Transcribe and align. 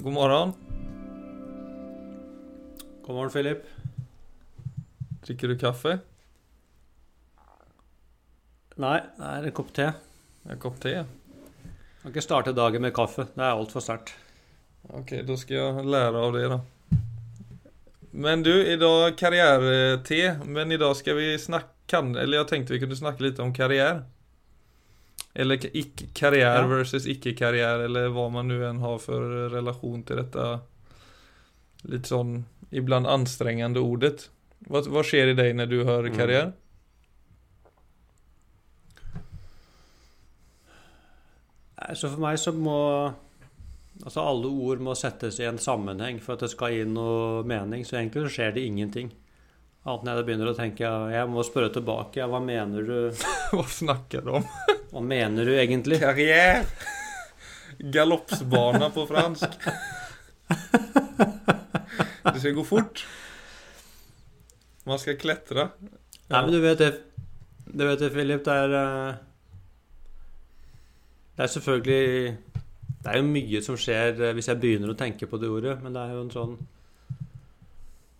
God 0.00 0.12
morgen. 0.12 0.52
God 3.02 3.14
morgen, 3.14 3.30
Philip. 3.30 3.64
Drikker 5.26 5.48
du 5.48 5.58
kaffe? 5.58 5.96
Nei, 8.78 9.00
det 9.16 9.30
er 9.32 9.48
en 9.48 9.56
kopp 9.56 9.72
te. 9.74 9.88
En 10.46 10.60
kopp 10.62 10.76
te? 10.84 10.92
ja. 11.00 11.02
Kan 12.04 12.14
ikke 12.14 12.22
starte 12.22 12.54
dagen 12.54 12.86
med 12.86 12.94
kaffe. 12.94 13.26
Det 13.34 13.42
er 13.42 13.58
altfor 13.58 13.82
sterkt. 13.82 14.14
Ok, 14.94 15.16
da 15.26 15.38
skal 15.40 15.58
jeg 15.58 15.90
lære 15.90 16.22
av 16.28 16.38
det, 16.38 16.46
da. 16.54 16.60
Men 18.14 18.46
du, 18.46 18.54
i 18.54 18.78
dag 18.78 19.18
karriere-te. 19.18 20.22
Men 20.46 20.70
i 20.70 20.78
dag 20.78 20.94
skal 21.00 21.18
vi 21.18 21.32
snakke 21.42 21.74
Eller 21.90 22.44
jeg 22.44 22.48
tenkte 22.52 22.76
vi 22.76 22.84
kunne 22.84 23.02
snakke 23.02 23.26
litt 23.26 23.42
om 23.42 23.50
karriere. 23.50 24.04
Eller 25.38 25.60
karriere 26.18 26.58
Ja. 26.58 26.66
versus 26.66 27.06
ikke 27.06 27.32
karriere, 27.38 27.84
eller 27.86 28.08
hva 28.10 28.24
man 28.34 28.48
nå 28.50 28.56
enn 28.68 28.80
har 28.82 28.98
for 28.98 29.20
relasjon 29.52 30.02
til 30.08 30.16
dette 30.18 30.46
litt 31.86 32.08
sånn 32.10 32.40
iblant 32.74 33.06
anstrengende 33.06 33.78
ordet. 33.78 34.26
Hva, 34.68 34.82
hva 34.82 35.04
skjer 35.06 35.30
i 35.30 35.36
deg 35.38 35.54
når 35.54 35.68
du 35.70 35.84
hører 35.86 36.10
Mm. 36.10 36.16
karriere? 36.18 36.52
Så 41.94 42.10
for 42.10 42.20
meg 42.22 42.38
så 42.42 42.52
må 42.54 42.78
Altså 44.04 44.22
alle 44.22 44.46
ord 44.46 44.78
må 44.86 44.92
settes 44.94 45.40
i 45.42 45.46
en 45.48 45.56
sammenheng 45.58 46.20
for 46.22 46.36
at 46.36 46.44
det 46.44 46.52
skal 46.52 46.70
gi 46.70 46.84
noe 46.86 47.40
mening. 47.42 47.80
Så 47.82 47.96
egentlig 47.98 48.28
så 48.28 48.30
skjer 48.30 48.52
det 48.54 48.62
ingenting. 48.68 49.08
Annet 49.86 50.02
enn 50.02 50.18
jeg 50.18 50.26
begynner 50.26 50.50
å 50.50 50.56
tenke 50.58 50.88
Jeg 51.14 51.28
må 51.30 51.44
spørre 51.46 51.70
tilbake. 51.72 52.24
Hva 52.26 52.40
mener 52.42 52.88
du 52.88 52.96
hva 53.54 53.66
snakker 53.70 54.24
du 54.26 54.32
om? 54.40 54.48
Hva 54.92 55.02
mener 55.04 55.44
du 55.46 55.52
egentlig? 55.54 56.00
Karriere! 56.02 56.64
Galoppsbana 57.78 58.88
på 58.90 59.04
fransk. 59.06 59.52
Det 62.24 62.40
skal 62.40 62.56
gå 62.56 62.64
fort. 62.66 63.04
Man 64.88 64.98
skal 64.98 65.18
klatre. 65.20 65.68
Nei, 66.28 66.40
men 66.40 66.50
du 66.52 66.58
vet 66.64 66.80
det, 66.80 66.88
du 67.68 67.84
vet 67.84 68.00
det, 68.00 68.10
Philip. 68.14 68.42
Det 68.44 68.56
er 68.64 68.74
eh, 68.80 69.20
Det 71.36 71.44
er 71.44 71.52
selvfølgelig 71.54 72.36
Det 73.04 73.12
er 73.12 73.20
jo 73.20 73.28
mye 73.28 73.62
som 73.64 73.78
skjer 73.78 74.24
eh, 74.24 74.34
hvis 74.36 74.48
jeg 74.50 74.60
begynner 74.64 74.92
å 74.92 74.98
tenke 74.98 75.28
på 75.30 75.38
det 75.38 75.52
ordet, 75.52 75.76
men 75.84 75.94
det 75.94 76.02
er 76.02 76.16
jo 76.16 76.24
en 76.24 76.34
sånn 76.34 76.58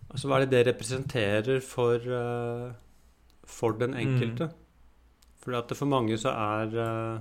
Altså, 0.09 0.27
hva 0.27 0.39
er 0.39 0.45
det 0.45 0.51
det 0.55 0.67
representerer 0.73 1.59
for 1.61 1.95
eh, 2.01 2.71
For 3.49 3.71
den 3.77 3.93
enkelte? 3.93 4.49
Fordi 5.39 5.57
at 5.57 5.69
det 5.69 5.77
for 5.77 5.85
mange 5.89 6.17
så 6.17 6.29
er 6.33 6.73
eh, 6.75 7.19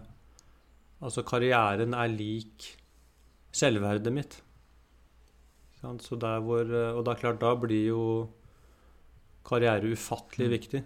Altså, 1.02 1.22
karrieren 1.22 1.94
er 1.94 2.08
lik 2.10 2.76
selvverdet 3.54 4.12
mitt. 4.12 4.40
Så 5.78 6.16
der 6.18 6.40
hvor 6.42 6.64
eh, 6.64 6.94
Og 6.96 7.04
det 7.04 7.12
er 7.12 7.20
klart, 7.20 7.40
da 7.40 7.54
blir 7.54 7.86
jo 7.86 8.02
karriere 9.44 9.92
ufattelig 9.92 10.48
Mm. 10.48 10.52
viktig. 10.52 10.84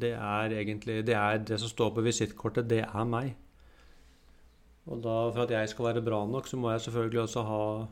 Det 0.00 0.12
er 0.12 0.52
egentlig 0.52 1.06
Det 1.06 1.14
er 1.14 1.38
det 1.38 1.60
som 1.60 1.68
står 1.68 1.94
på 1.94 2.02
visittkortet. 2.04 2.68
Det 2.68 2.82
er 2.84 3.04
meg. 3.04 3.34
Og 4.86 5.00
da, 5.02 5.30
for 5.32 5.42
at 5.42 5.50
jeg 5.50 5.68
skal 5.68 5.84
være 5.84 6.02
bra 6.04 6.26
nok, 6.26 6.46
så 6.46 6.56
må 6.56 6.70
jeg 6.70 6.80
selvfølgelig 6.80 7.20
også 7.20 7.42
ha 7.42 7.86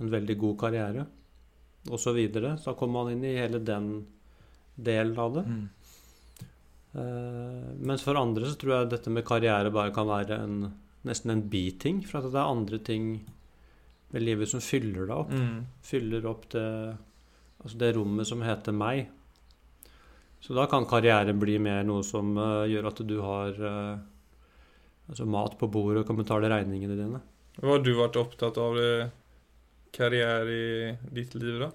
en 0.00 0.10
veldig 0.10 0.38
god 0.38 0.56
karriere. 0.58 1.06
Og 1.88 2.00
så 2.00 2.12
videre. 2.16 2.56
Så 2.60 2.76
kommer 2.78 3.04
man 3.04 3.14
inn 3.14 3.24
i 3.26 3.36
hele 3.38 3.60
den 3.64 3.90
delen 4.74 5.18
av 5.18 5.38
det. 5.38 5.44
Mm. 5.48 5.66
Uh, 6.98 7.66
mens 7.84 8.02
for 8.06 8.18
andre 8.18 8.48
så 8.48 8.56
tror 8.58 8.74
jeg 8.74 8.92
dette 8.94 9.12
med 9.12 9.26
karriere 9.28 9.72
bare 9.74 9.92
kan 9.94 10.08
være 10.08 10.38
en, 10.44 10.62
nesten 11.08 11.34
en 11.34 11.44
biting. 11.50 12.02
For 12.06 12.20
at 12.20 12.32
det 12.32 12.40
er 12.40 12.54
andre 12.54 12.80
ting 12.84 13.10
ved 14.14 14.24
livet 14.24 14.50
som 14.50 14.64
fyller 14.64 15.04
deg 15.04 15.14
opp. 15.16 15.32
Mm. 15.34 15.62
Fyller 15.84 16.28
opp 16.30 16.48
det, 16.54 16.66
altså 17.62 17.80
det 17.80 17.94
rommet 17.96 18.28
som 18.30 18.44
heter 18.44 18.76
meg. 18.76 19.08
Så 20.40 20.54
da 20.54 20.68
kan 20.70 20.86
karriere 20.86 21.34
bli 21.34 21.58
mer 21.62 21.82
noe 21.86 22.04
som 22.06 22.36
uh, 22.38 22.68
gjør 22.70 22.92
at 22.92 23.02
du 23.08 23.16
har 23.24 23.58
uh, 23.58 23.98
altså 25.10 25.26
mat 25.26 25.58
på 25.58 25.68
bordet 25.72 26.04
og 26.04 26.10
kan 26.10 26.20
betale 26.20 26.50
regningene 26.52 26.98
dine. 26.98 27.22
Hva 27.58 27.74
har 27.74 27.82
du 27.82 27.90
vært 27.98 28.18
opptatt 28.20 28.58
av 28.62 28.76
det 28.78 28.92
karriere 29.94 30.54
i 30.54 30.96
ditt 31.14 31.34
liv, 31.38 31.60
da? 31.62 31.70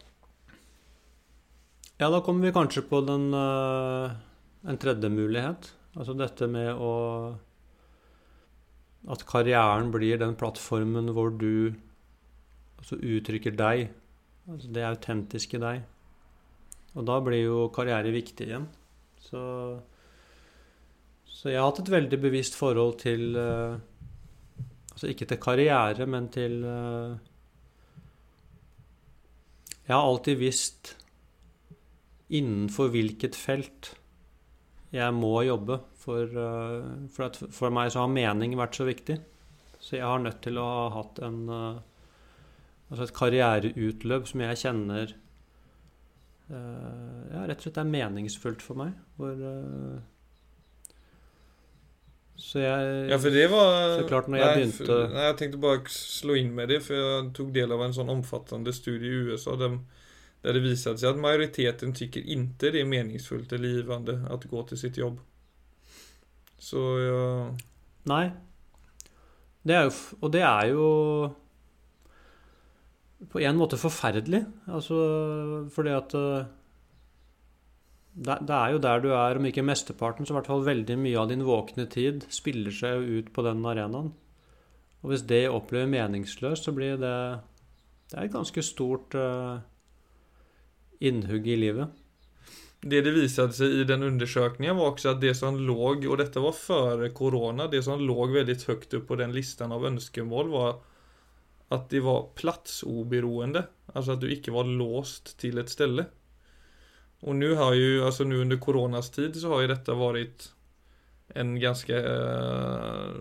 Ja, 2.02 2.10
da 2.10 2.20
kommer 2.26 2.48
vi 2.48 2.56
kanskje 2.56 2.84
på 2.90 3.00
den 3.06 3.30
eh, 3.38 4.14
en 4.68 4.80
tredje 4.82 5.10
mulighet. 5.14 5.70
Altså 5.94 6.16
dette 6.18 6.50
med 6.50 6.74
å 6.74 6.94
At 9.14 9.26
karrieren 9.28 9.90
blir 9.92 10.18
den 10.18 10.36
plattformen 10.40 11.12
hvor 11.12 11.34
du 11.36 11.76
altså 12.80 12.96
uttrykker 12.96 13.56
deg. 13.60 13.90
Altså 14.48 14.70
det 14.72 14.86
autentiske 14.88 15.60
deg. 15.60 15.84
Og 16.96 17.08
da 17.10 17.18
blir 17.24 17.44
jo 17.44 17.66
karriere 17.76 18.14
viktig 18.16 18.48
igjen. 18.48 18.70
Så, 19.20 19.42
så 21.28 21.52
jeg 21.52 21.60
har 21.60 21.68
hatt 21.68 21.84
et 21.84 21.92
veldig 21.92 22.20
bevisst 22.24 22.56
forhold 22.60 23.00
til 23.04 23.36
eh, 23.40 23.82
Altså 24.94 25.10
ikke 25.10 25.26
til 25.26 25.40
karriere, 25.42 26.06
men 26.06 26.28
til 26.30 26.60
eh, 26.70 27.16
Jeg 29.84 29.96
har 29.96 30.06
alltid 30.08 30.40
visst 30.40 30.94
innenfor 32.34 32.92
hvilket 32.94 33.36
felt 33.36 33.94
jeg 34.94 35.16
må 35.18 35.34
jobbe. 35.44 35.80
For, 36.04 36.28
eh, 36.28 37.08
for, 37.12 37.30
at 37.30 37.40
for 37.56 37.74
meg 37.74 37.92
så 37.94 38.04
har 38.04 38.12
mening 38.14 38.56
vært 38.60 38.78
så 38.80 38.88
viktig. 38.88 39.18
Så 39.80 39.98
jeg 39.98 40.08
har 40.08 40.22
nødt 40.24 40.42
til 40.44 40.60
å 40.60 40.68
ha 40.68 40.86
hatt 41.00 41.24
en 41.26 41.42
eh, 41.50 41.82
Altså 42.94 43.08
et 43.08 43.14
karriereutløp 43.18 44.28
som 44.30 44.42
jeg 44.44 44.58
kjenner 44.60 45.14
eh, 46.54 47.22
ja, 47.32 47.40
rett 47.48 47.56
og 47.56 47.64
slett 47.64 47.80
er 47.82 47.88
meningsfullt 47.90 48.62
for 48.62 48.78
meg. 48.78 48.92
Hvor 49.18 49.40
Så 52.44 52.60
jeg 52.60 53.10
Ja, 53.10 53.18
for 53.18 53.32
det 53.34 53.50
var 53.52 53.98
Så 53.98 54.08
klart, 54.08 54.28
når 54.28 54.38
jeg 54.42 54.58
begynte- 54.58 54.86
for, 54.86 55.08
nei, 55.14 55.26
Jeg 55.28 55.38
tenkte 55.40 55.62
bare 55.64 55.84
slå 55.90 56.36
inn 56.38 56.54
med 56.56 56.70
det, 56.70 56.82
for 56.84 56.94
jeg 57.00 57.34
tok 57.34 57.52
del 57.56 57.72
av 57.72 57.82
en 57.82 57.94
sånn 57.96 58.12
omfattende 58.12 58.74
studie 58.76 59.10
i 59.10 59.32
USA 59.32 59.56
der, 59.56 59.78
der 60.44 60.54
det 60.54 60.64
viste 60.66 60.92
seg 60.98 61.14
at 61.16 61.22
majoriteten 61.24 61.94
tykker 61.96 62.26
ikke 62.36 62.74
det 62.74 62.82
er 62.82 62.90
meningsfullt 62.90 63.54
eller 63.54 63.78
givende 63.78 64.18
å 64.30 64.38
gå 64.52 64.68
til 64.68 64.78
sitt 64.78 65.00
jobb. 65.00 65.20
Så 66.60 66.82
ja 67.08 67.52
Nei. 68.06 68.34
Det 69.66 69.76
jo, 69.88 69.92
og 70.22 70.32
det 70.34 70.42
er 70.44 70.68
jo 70.74 71.34
på 73.32 73.40
en 73.40 73.56
måte 73.56 73.80
forferdelig. 73.80 74.44
Altså 74.68 75.70
fordi 75.72 75.94
at 75.96 76.14
eh, 76.20 76.46
det, 78.14 78.54
er 78.54 78.74
jo 78.76 78.82
der 78.82 79.02
du 79.02 79.10
er, 79.10 79.38
om 79.40 79.46
ikke 79.50 79.66
mesteparten, 79.66 80.26
så 80.26 80.34
i 80.34 80.38
hvert 80.38 80.50
fall 80.52 80.66
veldig 80.66 80.98
mye 81.02 81.18
av 81.18 81.32
din 81.32 81.46
våkne 81.48 81.88
tid 81.90 82.28
spiller 82.34 82.74
seg 82.74 83.02
ut 83.02 83.32
på 83.34 83.46
den 83.46 83.66
arenaen. 83.66 84.12
Og 85.02 85.12
hvis 85.12 85.26
det 85.28 85.48
opplever 85.50 85.90
meningsløst, 85.90 86.68
så 86.68 86.76
blir 86.76 86.98
det 87.02 87.18
Det 88.12 88.20
er 88.20 88.28
et 88.28 88.36
ganske 88.36 88.62
stort 88.62 89.16
eh, 89.18 89.58
innhugg 91.02 91.48
i 91.48 91.56
livet. 91.58 91.90
Det 92.84 93.00
det 93.02 93.14
visade 93.16 93.56
seg 93.58 93.74
i 93.74 93.86
den 93.88 94.04
undersökningen 94.04 94.76
var 94.76 94.92
också 94.92 95.10
att 95.10 95.22
det 95.22 95.36
som 95.36 95.58
låg, 95.58 96.06
och 96.06 96.18
detta 96.18 96.40
var 96.40 96.52
före 96.52 97.10
corona, 97.10 97.68
det 97.68 97.84
som 97.84 98.00
låg 98.00 98.32
väldigt 98.32 98.64
högt 98.64 98.94
upp 98.94 99.08
på 99.08 99.16
den 99.16 99.32
listan 99.32 99.72
av 99.72 99.86
önskemål 99.86 100.50
var 100.50 100.82
att 101.68 101.90
det 101.90 102.00
var 102.00 102.30
platsoberoende. 102.36 103.68
Alltså 103.94 104.12
att 104.12 104.22
du 104.22 104.32
ikke 104.32 104.52
var 104.52 104.64
låst 104.64 105.38
til 105.40 105.58
et 105.58 105.70
ställe. 105.70 106.06
Och 107.24 107.36
nu 107.36 107.56
har 107.56 107.74
ju, 107.74 108.04
alltså 108.04 108.24
nu 108.24 108.42
under 108.42 108.58
coronas 108.58 109.12
tid 109.12 109.36
så 109.36 109.50
har 109.50 109.62
ju 109.62 109.68
detta 109.68 109.94
varit 109.94 110.52
en 111.28 111.60
ganska 111.60 111.98
eh, 111.98 113.12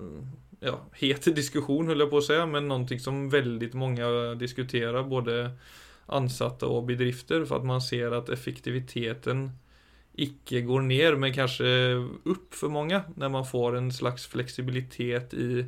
ja, 0.60 0.81
het 0.93 1.37
diskussion 1.37 1.88
höll 1.88 2.00
jag 2.00 2.10
på 2.10 2.19
att 2.19 2.25
säga, 2.25 2.46
men 2.46 2.69
någonting 2.69 3.00
som 3.00 3.31
väldigt 3.31 3.75
många 3.75 4.34
diskuterar, 4.34 5.02
både 5.02 5.50
ansatte 6.06 6.66
og 6.66 6.87
bedrifter 6.90 7.44
for 7.46 7.60
at 7.62 7.66
man 7.66 7.82
ser 7.82 8.12
at 8.16 8.31
effektiviteten 8.34 9.52
ikke 10.12 10.64
går 10.66 10.82
ned, 10.90 11.19
men 11.22 11.32
kanskje 11.32 11.69
opp 12.28 12.58
for 12.58 12.75
mange 12.75 13.05
når 13.14 13.32
man 13.32 13.46
får 13.46 13.78
en 13.78 13.93
slags 13.94 14.26
flexibilitet 14.26 15.34
i, 15.34 15.62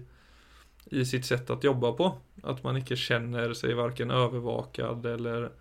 i 0.90 1.04
sitt 1.06 1.24
sett 1.24 1.50
å 1.54 1.60
jobbe 1.62 1.94
på. 1.96 2.10
At 2.42 2.64
man 2.66 2.82
ikke 2.82 2.98
kjenner 2.98 3.54
seg 3.56 3.78
varken 3.78 4.12
overvaket 4.12 5.06
eller 5.14 5.52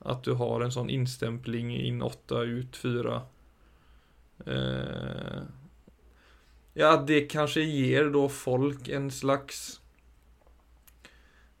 at 0.00 0.24
du 0.24 0.34
har 0.40 0.64
en 0.64 0.72
sånn 0.72 0.90
innstempling 0.90 1.72
inn 1.76 2.02
åtte, 2.02 2.44
ut 2.48 2.76
fire. 2.76 3.22
Eh, 4.46 5.42
ja, 6.80 6.94
det 7.06 7.26
kanskje 7.32 7.66
gir 7.66 8.08
da 8.14 8.24
folk 8.32 8.88
en 8.88 9.10
slags 9.12 9.80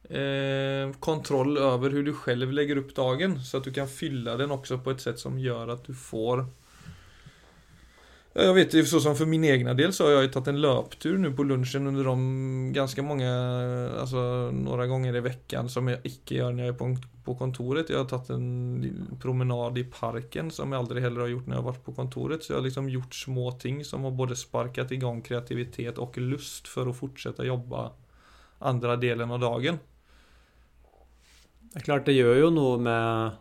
eh, 0.08 0.88
kontroll 1.00 1.58
over 1.58 1.90
hur 1.90 2.06
du 2.06 2.14
selv 2.24 2.52
legger 2.56 2.80
opp 2.80 2.94
dagen 2.96 3.36
så 3.44 3.58
att 3.58 3.64
du 3.64 3.72
kan 3.72 3.88
fylla 3.88 4.36
den 4.40 4.54
også 4.54 4.80
på 4.80 4.94
et 4.94 5.04
sett 5.04 5.20
som 5.20 5.38
gjør 5.38 5.74
at 5.74 5.84
du 5.84 5.94
får 5.94 6.46
Jag 8.32 8.54
vet 8.54 8.74
ju 8.74 8.84
så 8.84 9.00
som 9.00 9.30
min 9.30 9.44
egna 9.44 9.74
del 9.74 9.92
så 9.92 10.04
har 10.04 10.10
jag 10.10 10.22
ju 10.22 10.28
tagit 10.28 10.48
en 10.48 10.60
löptur 10.60 11.18
nu 11.18 11.32
på 11.32 11.42
lunchen 11.42 11.86
under 11.86 12.04
de 12.04 12.72
ganska 12.72 13.02
många, 13.02 13.32
alltså 14.00 14.50
några 14.50 14.86
gånger 14.86 15.16
i 15.16 15.20
veckan 15.20 15.68
som 15.68 15.88
jag 15.88 15.98
icke 16.02 16.34
gör 16.34 16.52
när 16.52 16.64
jag 16.64 16.74
är 16.74 16.78
på, 16.78 16.96
på 17.24 17.34
kontoret. 17.34 17.90
Jag 17.90 17.98
har 17.98 18.04
tagit 18.04 18.30
en 18.30 19.18
promenad 19.22 19.78
i 19.78 19.84
parken 19.84 20.50
som 20.50 20.72
jag 20.72 20.78
aldrig 20.78 21.02
heller 21.02 21.20
har 21.20 21.28
gjort 21.28 21.46
när 21.46 21.54
jag 21.54 21.62
har 21.62 21.72
varit 21.72 21.84
på 21.84 21.92
kontoret. 21.92 22.44
Så 22.44 22.52
jag 22.52 22.58
har 22.58 22.64
liksom 22.64 22.88
gjort 22.88 23.14
små 23.14 23.52
ting 23.52 23.84
som 23.84 24.04
har 24.04 24.10
både 24.10 24.36
sparkat 24.36 24.92
igång 24.92 25.22
kreativitet 25.22 25.98
och 25.98 26.18
lust 26.18 26.68
för 26.68 26.86
att 26.86 26.96
fortsätta 26.96 27.44
jobba 27.44 27.92
andra 28.58 28.96
delen 28.96 29.30
av 29.30 29.40
dagen. 29.40 29.78
Det 31.60 31.78
er 31.78 31.80
klart, 31.80 32.06
det 32.06 32.12
gjør 32.12 32.36
jo 32.40 32.50
noe 32.50 32.78
med 32.82 33.36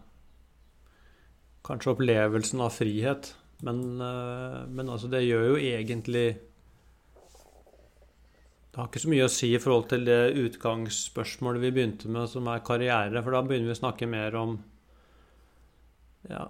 kanskje 1.66 1.94
opplevelsen 1.94 2.62
av 2.62 2.70
frihet. 2.74 3.36
Men, 3.66 3.82
eh, 4.02 4.60
men 4.68 4.90
altså, 4.90 5.10
det 5.12 5.26
gjør 5.26 5.50
jo 5.52 5.58
egentlig 5.60 6.28
Det 8.70 8.78
har 8.78 8.88
ikke 8.88 9.02
så 9.04 9.12
mye 9.12 9.26
å 9.26 9.34
si 9.34 9.50
i 9.52 9.60
forhold 9.60 9.90
til 9.92 10.06
det 10.08 10.20
utgangsspørsmålet 10.40 11.64
vi 11.66 11.72
begynte 11.76 12.08
med, 12.08 12.30
som 12.32 12.48
er 12.48 12.64
karriere. 12.64 13.24
For 13.26 13.36
da 13.36 13.42
begynner 13.44 13.72
vi 13.72 13.76
å 13.76 13.82
snakke 13.82 14.08
mer 14.08 14.38
om 14.40 14.60
Ja, 16.30 16.46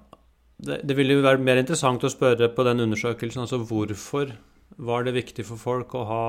det, 0.60 0.82
det 0.84 0.98
ville 0.98 1.16
jo 1.16 1.26
være 1.26 1.42
mer 1.42 1.62
interessant 1.62 2.04
å 2.04 2.12
spørre 2.12 2.52
på 2.54 2.66
den 2.68 2.84
undersøkelsen, 2.84 3.46
altså 3.46 3.62
hvorfor 3.64 4.36
var 4.78 5.06
det 5.06 5.16
viktig 5.16 5.46
for 5.48 5.62
folk 5.62 5.96
å 5.96 6.04
ha 6.10 6.26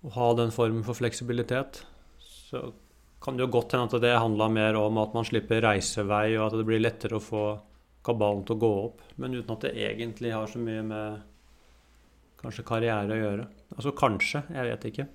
å 0.00 0.12
ha 0.14 0.28
den 0.36 0.52
formen 0.52 0.84
for 0.84 0.96
fleksibilitet. 0.96 1.82
Så 2.20 2.70
kan 3.20 3.36
det 3.36 3.44
jo 3.44 3.52
godt 3.52 3.74
hende 3.76 3.88
at 3.90 4.02
det 4.02 4.14
handla 4.16 4.48
mer 4.52 4.78
om 4.80 5.00
at 5.02 5.12
man 5.16 5.26
slipper 5.28 5.60
reisevei, 5.64 6.38
og 6.38 6.46
at 6.46 6.56
det 6.60 6.66
blir 6.68 6.80
lettere 6.80 7.18
å 7.18 7.24
få 7.24 7.44
kabalen 8.06 8.44
til 8.46 8.56
å 8.56 8.62
gå 8.62 8.70
opp. 8.84 9.02
Men 9.20 9.36
uten 9.36 9.54
at 9.54 9.66
det 9.66 9.74
egentlig 9.76 10.32
har 10.34 10.50
så 10.50 10.60
mye 10.62 10.84
med 10.86 11.20
kanskje 12.40 12.66
karriere 12.66 13.16
å 13.16 13.20
gjøre. 13.20 13.48
Altså 13.76 13.92
kanskje, 13.96 14.44
jeg 14.54 14.68
vet 14.70 14.86
ikke. 14.90 15.06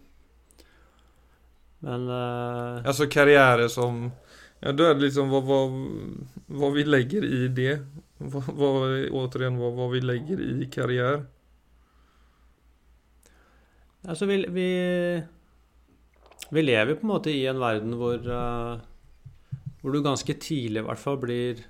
Men 1.86 2.08
uh, 2.10 2.82
Altså 2.88 3.10
karriere 3.12 3.68
som 3.70 4.08
Ja, 4.62 4.72
Da 4.72 4.90
er 4.90 4.96
det 4.98 5.10
liksom 5.10 5.30
hva, 5.34 5.42
hva, 5.46 5.60
hva, 6.56 6.72
vi 6.74 6.86
legger 6.88 7.26
i 7.28 7.46
det. 7.54 7.80
Hva, 8.22 8.42
hva, 8.48 8.70
återigen, 9.22 9.60
hva, 9.60 9.72
hva 9.76 9.90
vi 9.92 10.02
legger 10.02 10.42
i 10.46 10.70
karriere. 10.72 11.26
Altså, 14.06 14.28
vi, 14.30 14.40
vi, 14.54 14.70
vi 16.54 16.64
lever 16.64 16.98
på 16.98 17.06
en 17.06 17.12
måte 17.12 17.34
i 17.34 17.44
en 17.50 17.62
verden 17.62 17.98
hvor, 18.00 18.22
uh, 18.22 18.78
hvor 19.82 19.94
du 19.94 20.04
ganske 20.06 20.38
tidlig 20.42 20.84
i 20.84 20.88
hvert 20.88 21.02
fall 21.02 21.20
blir 21.22 21.66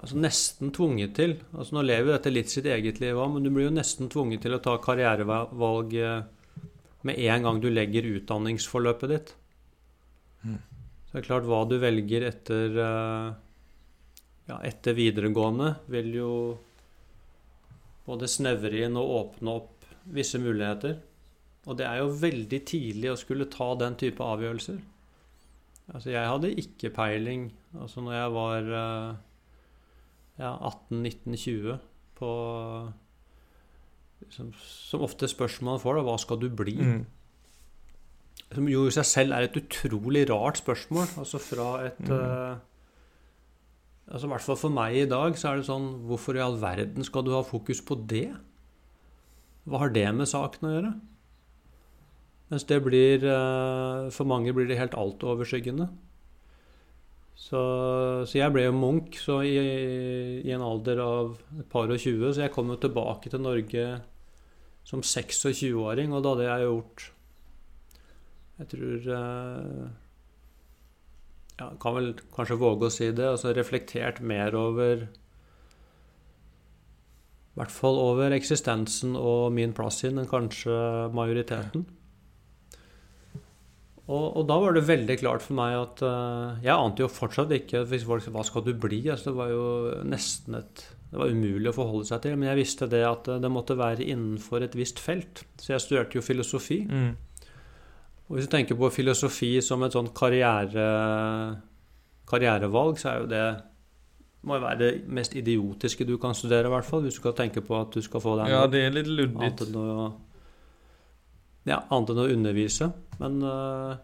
altså 0.00 0.16
nesten 0.16 0.72
tvunget 0.72 1.12
til 1.18 1.34
altså 1.52 1.76
Nå 1.76 1.84
lever 1.84 2.08
jo 2.08 2.14
dette 2.16 2.32
litt 2.32 2.52
sitt 2.52 2.68
eget 2.70 3.00
liv 3.02 3.18
òg, 3.18 3.34
men 3.34 3.44
du 3.44 3.50
blir 3.52 3.68
jo 3.68 3.74
nesten 3.74 4.08
tvunget 4.12 4.44
til 4.46 4.56
å 4.56 4.62
ta 4.64 4.78
karrierevalg 4.82 5.94
eh, 6.00 6.22
med 7.08 7.20
en 7.32 7.46
gang 7.46 7.60
du 7.60 7.68
legger 7.72 8.08
utdanningsforløpet 8.16 9.12
ditt. 9.12 9.30
Mm. 10.44 10.58
Så 11.06 11.14
det 11.14 11.20
er 11.22 11.26
klart, 11.26 11.46
hva 11.48 11.60
du 11.66 11.78
velger 11.80 12.26
etter, 12.28 12.76
uh, 12.76 13.30
ja, 14.50 14.58
etter 14.68 14.94
videregående, 14.94 15.72
vil 15.90 16.10
jo 16.14 16.32
både 18.04 18.28
snevre 18.30 18.84
inn 18.84 18.98
og 19.00 19.14
åpne 19.16 19.54
opp 19.62 19.88
visse 20.12 20.38
muligheter. 20.42 20.98
Og 21.68 21.80
det 21.80 21.88
er 21.88 22.00
jo 22.00 22.12
veldig 22.20 22.60
tidlig 22.68 23.10
å 23.12 23.18
skulle 23.20 23.48
ta 23.52 23.72
den 23.80 23.96
type 24.00 24.24
avgjørelser. 24.24 24.78
Altså, 25.90 26.12
jeg 26.12 26.30
hadde 26.30 26.54
ikke 26.62 26.92
peiling 26.94 27.48
altså 27.74 28.02
når 28.04 28.14
jeg 28.14 28.32
var 28.36 28.70
eh, 28.78 29.18
ja, 30.40 30.54
18-19-20 30.90 31.78
på 32.20 32.30
som, 34.30 34.50
Som 34.60 35.04
ofte 35.06 35.28
spørsmålet 35.30 35.82
får, 35.82 35.96
da, 35.96 36.02
hva 36.06 36.16
skal 36.20 36.40
du 36.42 36.48
bli? 36.52 36.74
Mm. 36.76 37.04
Som 38.50 38.66
jo 38.68 38.86
i 38.88 38.92
seg 38.94 39.06
selv 39.08 39.36
er 39.36 39.46
et 39.46 39.56
utrolig 39.60 40.26
rart 40.30 40.60
spørsmål. 40.60 41.06
Altså 41.22 41.40
fra 41.42 41.70
et 41.86 42.00
Mm. 42.00 42.16
uh, 42.16 42.58
Altså 44.10 44.26
I 44.26 44.30
hvert 44.32 44.42
fall 44.42 44.56
for 44.58 44.74
meg 44.74 44.96
i 44.98 45.06
dag 45.06 45.36
så 45.38 45.52
er 45.52 45.60
det 45.60 45.68
sånn 45.68 45.84
Hvorfor 46.08 46.34
i 46.34 46.40
all 46.42 46.56
verden 46.58 47.04
skal 47.06 47.22
du 47.22 47.30
ha 47.30 47.44
fokus 47.46 47.78
på 47.80 47.94
det? 48.10 48.32
Hva 49.70 49.84
har 49.84 49.92
det 49.94 50.08
med 50.16 50.26
saken 50.26 50.66
å 50.66 50.72
gjøre? 50.74 50.90
Mens 52.50 52.64
det 52.66 52.80
blir 52.82 53.22
uh, 53.22 54.10
For 54.10 54.26
mange 54.26 54.50
blir 54.56 54.66
det 54.66 54.80
helt 54.80 54.96
altoverskyggende. 54.98 55.86
Så, 57.40 57.60
så 58.28 58.36
jeg 58.36 58.52
ble 58.52 58.66
jo 58.66 58.76
munk 58.76 59.16
så 59.16 59.38
i, 59.46 59.54
i 60.44 60.52
en 60.52 60.64
alder 60.64 61.00
av 61.00 61.38
et 61.56 61.68
par 61.72 61.88
og 61.88 62.00
tjue, 62.00 62.34
så 62.34 62.44
jeg 62.44 62.52
kom 62.52 62.68
jo 62.68 62.76
tilbake 62.82 63.32
til 63.32 63.40
Norge 63.40 63.86
som 64.86 65.00
26-åring, 65.00 66.12
og 66.12 66.22
da 66.24 66.34
hadde 66.34 66.48
jeg 66.48 66.66
gjort 66.66 67.06
Jeg 68.60 68.68
tror 68.74 69.08
eh, 69.16 69.88
ja, 71.60 71.70
Kan 71.80 71.96
vel 71.96 72.10
kanskje 72.34 72.60
våge 72.60 72.88
å 72.88 72.92
si 72.92 73.08
det. 73.12 73.28
Altså 73.28 73.54
reflektert 73.56 74.20
mer 74.20 74.56
over 74.56 75.06
I 75.06 75.08
hvert 77.60 77.72
fall 77.72 78.00
over 78.00 78.32
eksistensen 78.36 79.16
og 79.18 79.52
min 79.56 79.72
plass 79.76 80.02
i 80.04 80.08
den 80.10 80.22
enn 80.22 80.30
kanskje 80.30 80.76
majoriteten. 81.16 81.84
Og, 84.10 84.24
og, 84.40 84.42
da 84.48 84.56
var 84.58 84.74
det 84.74 84.88
veldig 84.88 85.16
klart 85.20 85.44
for 85.44 85.54
meg 85.54 85.76
at 85.78 86.00
uh, 86.02 86.58
Jeg 86.64 86.74
ante 86.74 87.04
jo 87.04 87.10
fortsatt 87.12 87.52
ikke 87.54 87.84
hvis 87.86 88.06
folk 88.08 88.24
sa 88.24 88.32
'hva 88.34 88.42
skal 88.46 88.64
du 88.66 88.72
bli?' 88.74 89.06
Altså, 89.06 89.30
det 89.30 89.38
var 89.38 89.52
jo 89.52 89.66
nesten 90.02 90.58
et 90.58 90.82
Det 91.10 91.18
var 91.18 91.30
umulig 91.30 91.70
å 91.70 91.74
forholde 91.74 92.06
seg 92.06 92.22
til. 92.22 92.36
Men 92.38 92.50
jeg 92.50 92.60
visste 92.60 92.86
det 92.90 93.02
at 93.06 93.26
det 93.42 93.50
måtte 93.50 93.78
være 93.78 94.06
innenfor 94.06 94.62
et 94.62 94.76
visst 94.78 95.00
felt. 95.02 95.42
Så 95.58 95.72
jeg 95.74 95.82
studerte 95.82 96.14
jo 96.14 96.22
filosofi. 96.22 96.86
Mm. 96.86 97.16
Og 98.28 98.36
hvis 98.36 98.46
du 98.46 98.52
tenker 98.52 98.78
på 98.78 98.92
filosofi 98.94 99.60
som 99.60 99.82
et 99.82 99.92
sånt 99.92 100.14
karriere, 100.14 100.84
karrierevalg, 102.30 102.98
så 103.02 103.08
er 103.10 103.18
jo 103.18 103.26
det 103.26 103.46
må 104.46 104.56
jo 104.56 104.62
være 104.64 104.78
det 104.78 104.92
mest 105.12 105.34
idiotiske 105.36 106.06
du 106.08 106.14
kan 106.16 106.34
studere, 106.34 106.70
i 106.70 106.72
hvert 106.72 106.86
fall. 106.86 107.02
Hvis 107.02 107.18
du 107.18 107.24
skal 107.24 107.34
tenke 107.36 107.60
på 107.60 107.74
at 107.80 107.90
du 107.90 108.00
skal 108.04 108.22
få 108.22 108.36
deg 108.38 108.52
Ja, 108.54 108.66
det 108.70 108.84
er 108.86 108.94
litt 108.94 109.10
luddigt. 109.10 109.66
Ja, 111.70 111.80
annet 111.88 112.12
enn 112.12 112.22
å 112.24 112.30
undervise. 112.34 112.90
Men, 113.20 113.40
øh, 113.46 113.96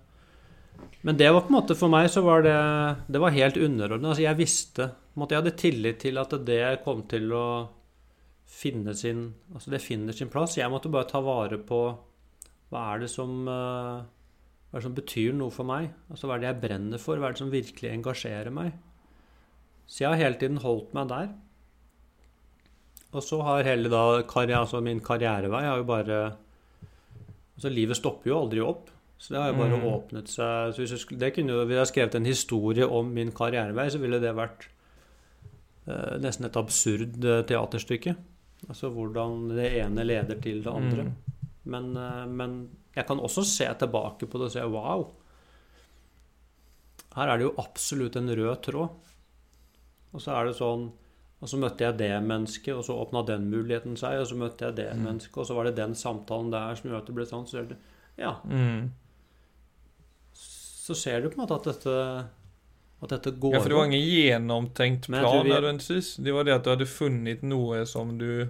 men 1.07 1.19
det 1.19 1.31
var 1.33 1.45
på 1.45 1.53
en 1.53 1.59
måte 1.59 1.77
for 1.79 1.93
meg 1.93 2.09
så 2.13 2.23
var 2.25 2.43
det 2.45 2.57
Det 3.13 3.21
var 3.23 3.35
helt 3.35 3.57
underordnet. 3.57 4.11
Altså 4.11 4.25
jeg 4.25 4.41
visste 4.41 4.91
måte, 5.15 5.35
Jeg 5.35 5.43
hadde 5.43 5.61
tillit 5.61 6.01
til 6.03 6.19
at 6.19 6.35
det 6.47 6.83
kom 6.85 7.07
til 7.09 7.33
å 7.33 7.47
finne 8.47 8.95
sin 8.95 9.33
Altså 9.55 9.71
det 9.71 9.85
finner 9.85 10.13
sin 10.13 10.33
plass. 10.33 10.59
Jeg 10.59 10.71
måtte 10.71 10.93
bare 10.93 11.09
ta 11.09 11.21
vare 11.21 11.59
på 11.59 11.81
hva 12.71 12.83
er 12.93 13.05
det 13.05 13.11
som 13.13 13.47
øh, 13.47 14.03
Hva 14.03 14.75
er 14.75 14.81
det 14.81 14.89
som 14.89 14.97
betyr 14.97 15.35
noe 15.39 15.55
for 15.55 15.69
meg? 15.69 15.91
Altså 16.11 16.27
Hva 16.27 16.37
er 16.37 16.45
det 16.45 16.51
jeg 16.51 16.63
brenner 16.67 17.03
for? 17.03 17.19
Hva 17.19 17.31
er 17.31 17.37
det 17.37 17.45
som 17.45 17.53
virkelig 17.55 17.93
engasjerer 17.93 18.55
meg? 18.55 18.73
Så 19.87 20.03
jeg 20.03 20.11
har 20.11 20.19
hele 20.19 20.41
tiden 20.41 20.59
holdt 20.65 20.95
meg 20.97 21.07
der. 21.13 21.29
Og 23.15 23.23
så 23.23 23.39
har 23.47 23.69
hele 23.69 23.89
da 23.89 24.03
karri 24.29 24.57
altså 24.57 24.83
min 24.83 25.01
karrierevei 25.01 25.63
har 25.65 25.79
jo 25.79 25.87
bare 25.89 26.19
Altså 27.57 27.73
livet 27.73 27.97
stopper 27.97 28.31
jo 28.31 28.39
aldri 28.45 28.61
opp. 28.63 28.91
Så 29.19 29.33
det 29.33 29.41
har 29.41 29.49
jo 29.53 29.59
bare 29.59 29.79
Mm. 29.81 29.85
åpnet 29.89 30.29
seg 30.29 30.75
så 30.75 30.83
hvis 30.83 30.91
jeg, 30.93 30.99
skulle, 31.01 31.21
det 31.21 31.35
kunne 31.35 31.55
jo, 31.55 31.63
hvis 31.65 31.79
jeg 31.81 31.87
skrevet 31.93 32.15
en 32.19 32.27
historie 32.29 32.85
om 32.87 33.13
min 33.15 33.31
karrierevei, 33.33 33.87
så 33.91 33.99
ville 33.99 34.21
det 34.21 34.35
vært 34.37 34.67
eh, 35.89 36.19
nesten 36.21 36.45
et 36.45 36.57
absurd 36.61 37.25
eh, 37.25 37.43
teaterstykke. 37.49 38.17
Altså 38.69 38.91
hvordan 38.93 39.49
det 39.57 39.71
ene 39.81 40.05
leder 40.05 40.41
til 40.43 40.61
det 40.63 40.73
andre. 40.73 41.05
Mm. 41.05 41.15
Men, 41.65 41.97
eh, 41.97 42.27
men 42.27 42.59
jeg 42.95 43.07
kan 43.07 43.19
også 43.21 43.45
se 43.45 43.65
tilbake 43.79 44.27
på 44.29 44.39
det 44.39 44.51
og 44.51 44.53
se 44.53 44.67
wow. 44.69 45.07
Her 47.17 47.29
er 47.33 47.39
det 47.39 47.47
jo 47.49 47.55
absolutt 47.63 48.17
en 48.21 48.29
rød 48.37 48.63
tråd. 48.67 48.91
Og 50.13 50.21
så 50.21 50.35
er 50.37 50.45
det 50.51 50.57
sånn 50.59 50.91
Og 51.43 51.49
så 51.49 51.59
møtte 51.61 51.85
jeg 51.85 51.99
det 51.99 52.11
mennesket, 52.25 52.75
og 52.75 52.85
så 52.85 52.95
åpna 52.97 53.21
den 53.27 53.51
muligheten 53.51 53.97
seg, 53.97 54.21
og 54.21 54.27
så 54.31 54.35
møtte 54.41 54.65
jeg 54.71 54.77
det 54.77 54.93
Mm. 54.97 55.03
mennesket, 55.05 55.37
og 55.37 55.47
så 55.47 55.55
var 55.55 55.65
det 55.65 55.77
den 55.77 55.95
samtalen 55.95 56.51
der 56.51 56.75
som 56.75 56.89
gjorde 56.91 57.03
at 57.03 57.07
det 57.07 57.15
ble 57.15 57.27
sånn. 57.27 57.47
Så, 57.47 57.69
det, 57.69 57.77
ja, 58.17 58.37
Mm. 58.45 58.91
så 60.35 60.95
ser 60.95 61.21
du 61.21 61.29
på 61.29 61.41
en 61.41 61.47
måte 61.47 61.57
at 61.61 61.65
dette 61.75 62.27
At 63.03 63.11
dette 63.11 63.31
går 63.39 63.53
Ja, 63.53 63.61
for 63.61 63.69
det 63.69 63.77
var 63.77 63.85
ingen 63.85 64.01
gjennomtenkt 64.01 65.07
plan 65.07 65.45
vi- 65.45 65.51
nödvändigtvis. 65.53 66.17
Det 66.17 66.33
var 66.33 66.45
det 66.45 66.55
at 66.55 66.65
du 66.65 66.71
hadde 66.71 66.87
funnet 66.87 67.43
noe 67.43 67.85
som 67.87 68.17
du 68.19 68.49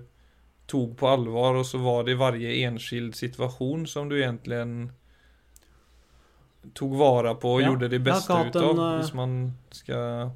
tog 0.69 0.97
på 0.97 1.09
alvor, 1.09 1.57
og 1.59 1.65
så 1.67 1.79
var 1.83 2.05
det 2.05 2.17
varje 2.17 2.63
enskild 2.65 3.15
situasjon 3.17 3.89
som 3.89 4.09
du 4.09 4.15
egentlig 4.23 4.91
tog 6.75 6.95
vare 6.97 7.35
på 7.35 7.45
og 7.57 7.61
Ja, 7.63 7.69
gjorde 7.73 7.91
det 7.91 8.05
beste 8.05 8.31
ut 8.49 8.57
av, 8.57 8.77
Hvis 9.01 9.15
man 9.15 9.57
skal 9.73 10.31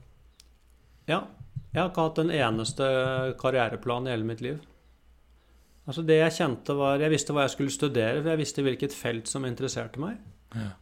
Ja. 1.07 1.23
Jeg 1.71 1.83
har 1.83 1.91
ikke 1.91 2.05
hatt 2.09 2.19
en 2.19 2.33
eneste 2.35 2.87
karriereplan 3.39 4.09
i 4.09 4.13
hele 4.15 4.27
mitt 4.27 4.43
liv. 4.43 4.59
Altså 5.87 6.03
Det 6.07 6.19
jeg 6.19 6.37
kjente 6.37 6.75
var 6.77 7.01
Jeg 7.03 7.11
visste 7.11 7.35
hva 7.35 7.47
jeg 7.47 7.55
skulle 7.55 7.75
studere, 7.75 8.21
for 8.21 8.31
jeg 8.33 8.41
visste 8.43 8.65
hvilket 8.67 8.95
felt 8.95 9.31
som 9.31 9.47
interesserte 9.47 10.03
meg. 10.03 10.19
Ja. 10.55 10.73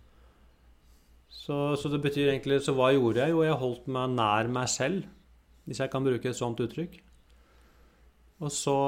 Så, 1.29 1.77
så 1.81 1.89
det 1.93 2.01
betyr 2.05 2.31
egentlig 2.33 2.63
Så 2.65 2.75
hva 2.77 2.91
gjorde 2.93 3.23
jeg? 3.23 3.33
Jo, 3.33 3.45
jeg 3.45 3.61
holdt 3.61 3.87
meg 3.93 4.17
nær 4.17 4.49
meg 4.53 4.69
selv, 4.73 5.05
hvis 5.69 5.81
jeg 5.81 5.93
kan 5.93 6.05
bruke 6.05 6.29
et 6.29 6.37
sånt 6.37 6.61
uttrykk. 6.61 6.99
Og 8.45 8.53
så 8.55 8.79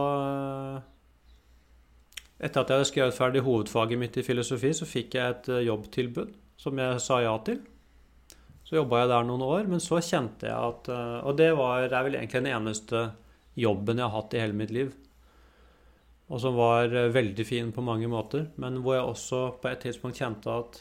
Etter 2.40 2.62
at 2.62 2.70
jeg 2.70 2.78
hadde 2.78 2.88
skrevet 2.88 3.16
ferdig 3.16 3.42
hovedfaget 3.44 4.00
mitt 4.00 4.16
i 4.16 4.24
filosofi, 4.24 4.70
så 4.72 4.86
fikk 4.88 5.18
jeg 5.18 5.34
et 5.34 5.48
eh, 5.52 5.66
jobbtilbud 5.66 6.30
som 6.60 6.78
jeg 6.80 7.02
sa 7.04 7.18
ja 7.20 7.34
til. 7.44 7.58
Så 8.70 8.76
jobba 8.78 9.00
jeg 9.00 9.10
der 9.10 9.24
noen 9.26 9.42
år, 9.42 9.64
men 9.66 9.80
så 9.82 9.98
kjente 9.98 10.46
jeg 10.46 10.54
at 10.54 10.88
eh, 10.94 11.16
Og 11.26 11.34
det 11.40 11.48
var, 11.58 11.88
er 11.88 12.04
vel 12.06 12.14
egentlig 12.14 12.44
den 12.44 12.52
eneste 12.54 13.08
jobben 13.58 13.98
jeg 13.98 14.06
har 14.06 14.14
hatt 14.14 14.36
i 14.36 14.38
hele 14.38 14.54
mitt 14.54 14.70
liv. 14.70 14.92
Og 16.30 16.38
som 16.38 16.54
var 16.54 16.86
eh, 16.94 17.10
veldig 17.10 17.46
fin 17.48 17.72
på 17.74 17.82
mange 17.82 18.06
måter, 18.06 18.46
men 18.62 18.78
hvor 18.84 18.94
jeg 18.94 19.08
også 19.08 19.40
på 19.58 19.72
et 19.72 19.82
tidspunkt 19.82 20.20
kjente 20.22 20.54
at 20.54 20.78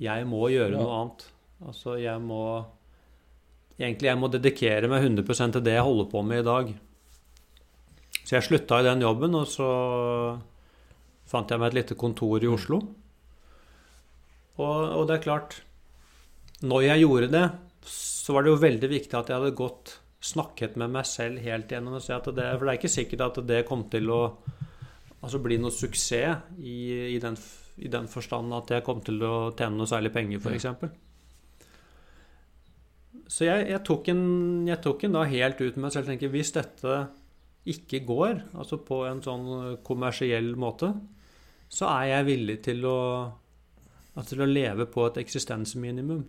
jeg 0.00 0.24
må 0.24 0.40
gjøre 0.54 0.72
noe 0.72 0.94
annet. 1.02 1.26
Altså, 1.68 1.98
jeg 2.00 2.22
må 2.24 2.40
Egentlig 3.74 4.06
jeg 4.06 4.18
må 4.20 4.28
dedikere 4.30 4.86
meg 4.86 5.02
100 5.02 5.50
til 5.56 5.62
det 5.66 5.72
jeg 5.74 5.82
holder 5.82 6.06
på 6.06 6.20
med 6.22 6.44
i 6.44 6.46
dag. 6.46 6.68
Så 8.22 8.36
jeg 8.36 8.46
slutta 8.46 8.78
i 8.78 8.86
den 8.86 9.02
jobben, 9.02 9.34
og 9.34 9.48
så 9.50 9.70
fant 11.26 11.50
jeg 11.50 11.58
meg 11.58 11.72
et 11.72 11.78
lite 11.80 11.96
kontor 11.98 12.38
i 12.38 12.52
Oslo. 12.52 12.78
Og, 14.62 14.78
og 14.94 15.08
det 15.10 15.16
er 15.16 15.24
klart 15.26 15.58
Når 16.64 16.86
jeg 16.86 17.04
gjorde 17.04 17.30
det, 17.32 17.44
så 17.90 18.34
var 18.34 18.44
det 18.44 18.54
jo 18.54 18.62
veldig 18.62 18.88
viktig 18.88 19.18
at 19.18 19.30
jeg 19.30 19.40
hadde 19.40 19.56
gått 19.58 19.98
snakket 20.24 20.78
med 20.80 20.92
meg 20.94 21.08
selv 21.08 21.42
helt 21.44 21.70
igjennom. 21.70 21.98
Og 21.98 22.04
si 22.04 22.14
at 22.14 22.28
det, 22.32 22.46
for 22.56 22.64
det 22.64 22.72
er 22.72 22.80
ikke 22.80 22.92
sikkert 22.92 23.26
at 23.26 23.40
det 23.48 23.64
kom 23.68 23.84
til 23.92 24.08
å 24.12 24.20
altså 25.24 25.40
bli 25.44 25.58
noe 25.60 25.72
suksess 25.72 26.60
i, 26.60 26.76
i, 27.14 27.18
den, 27.20 27.36
i 27.80 27.90
den 27.92 28.08
forstand 28.12 28.52
at 28.56 28.72
jeg 28.76 28.84
kom 28.86 29.00
til 29.04 29.22
å 29.24 29.34
tjene 29.56 29.80
noe 29.80 29.88
særlig 29.88 30.12
penger, 30.14 30.40
f.eks. 30.40 30.68
Så 33.34 33.46
jeg, 33.46 33.68
jeg, 33.70 33.80
tok 33.86 34.08
en, 34.12 34.24
jeg 34.68 34.80
tok 34.84 35.06
en 35.06 35.16
da 35.16 35.24
helt 35.28 35.60
ut 35.62 35.76
med 35.76 35.86
meg 35.86 35.94
selv. 35.94 36.10
tenker 36.10 36.32
Hvis 36.32 36.52
dette 36.56 36.98
ikke 37.72 38.02
går, 38.04 38.42
altså 38.60 38.78
på 38.84 39.00
en 39.08 39.22
sånn 39.24 39.46
kommersiell 39.86 40.52
måte, 40.60 40.92
så 41.72 41.88
er 41.94 42.10
jeg 42.10 42.28
villig 42.28 42.58
til 42.66 42.84
å, 42.84 42.98
altså 44.12 44.34
til 44.34 44.44
å 44.44 44.50
leve 44.50 44.86
på 44.92 45.06
et 45.08 45.22
eksistensminimum. 45.24 46.20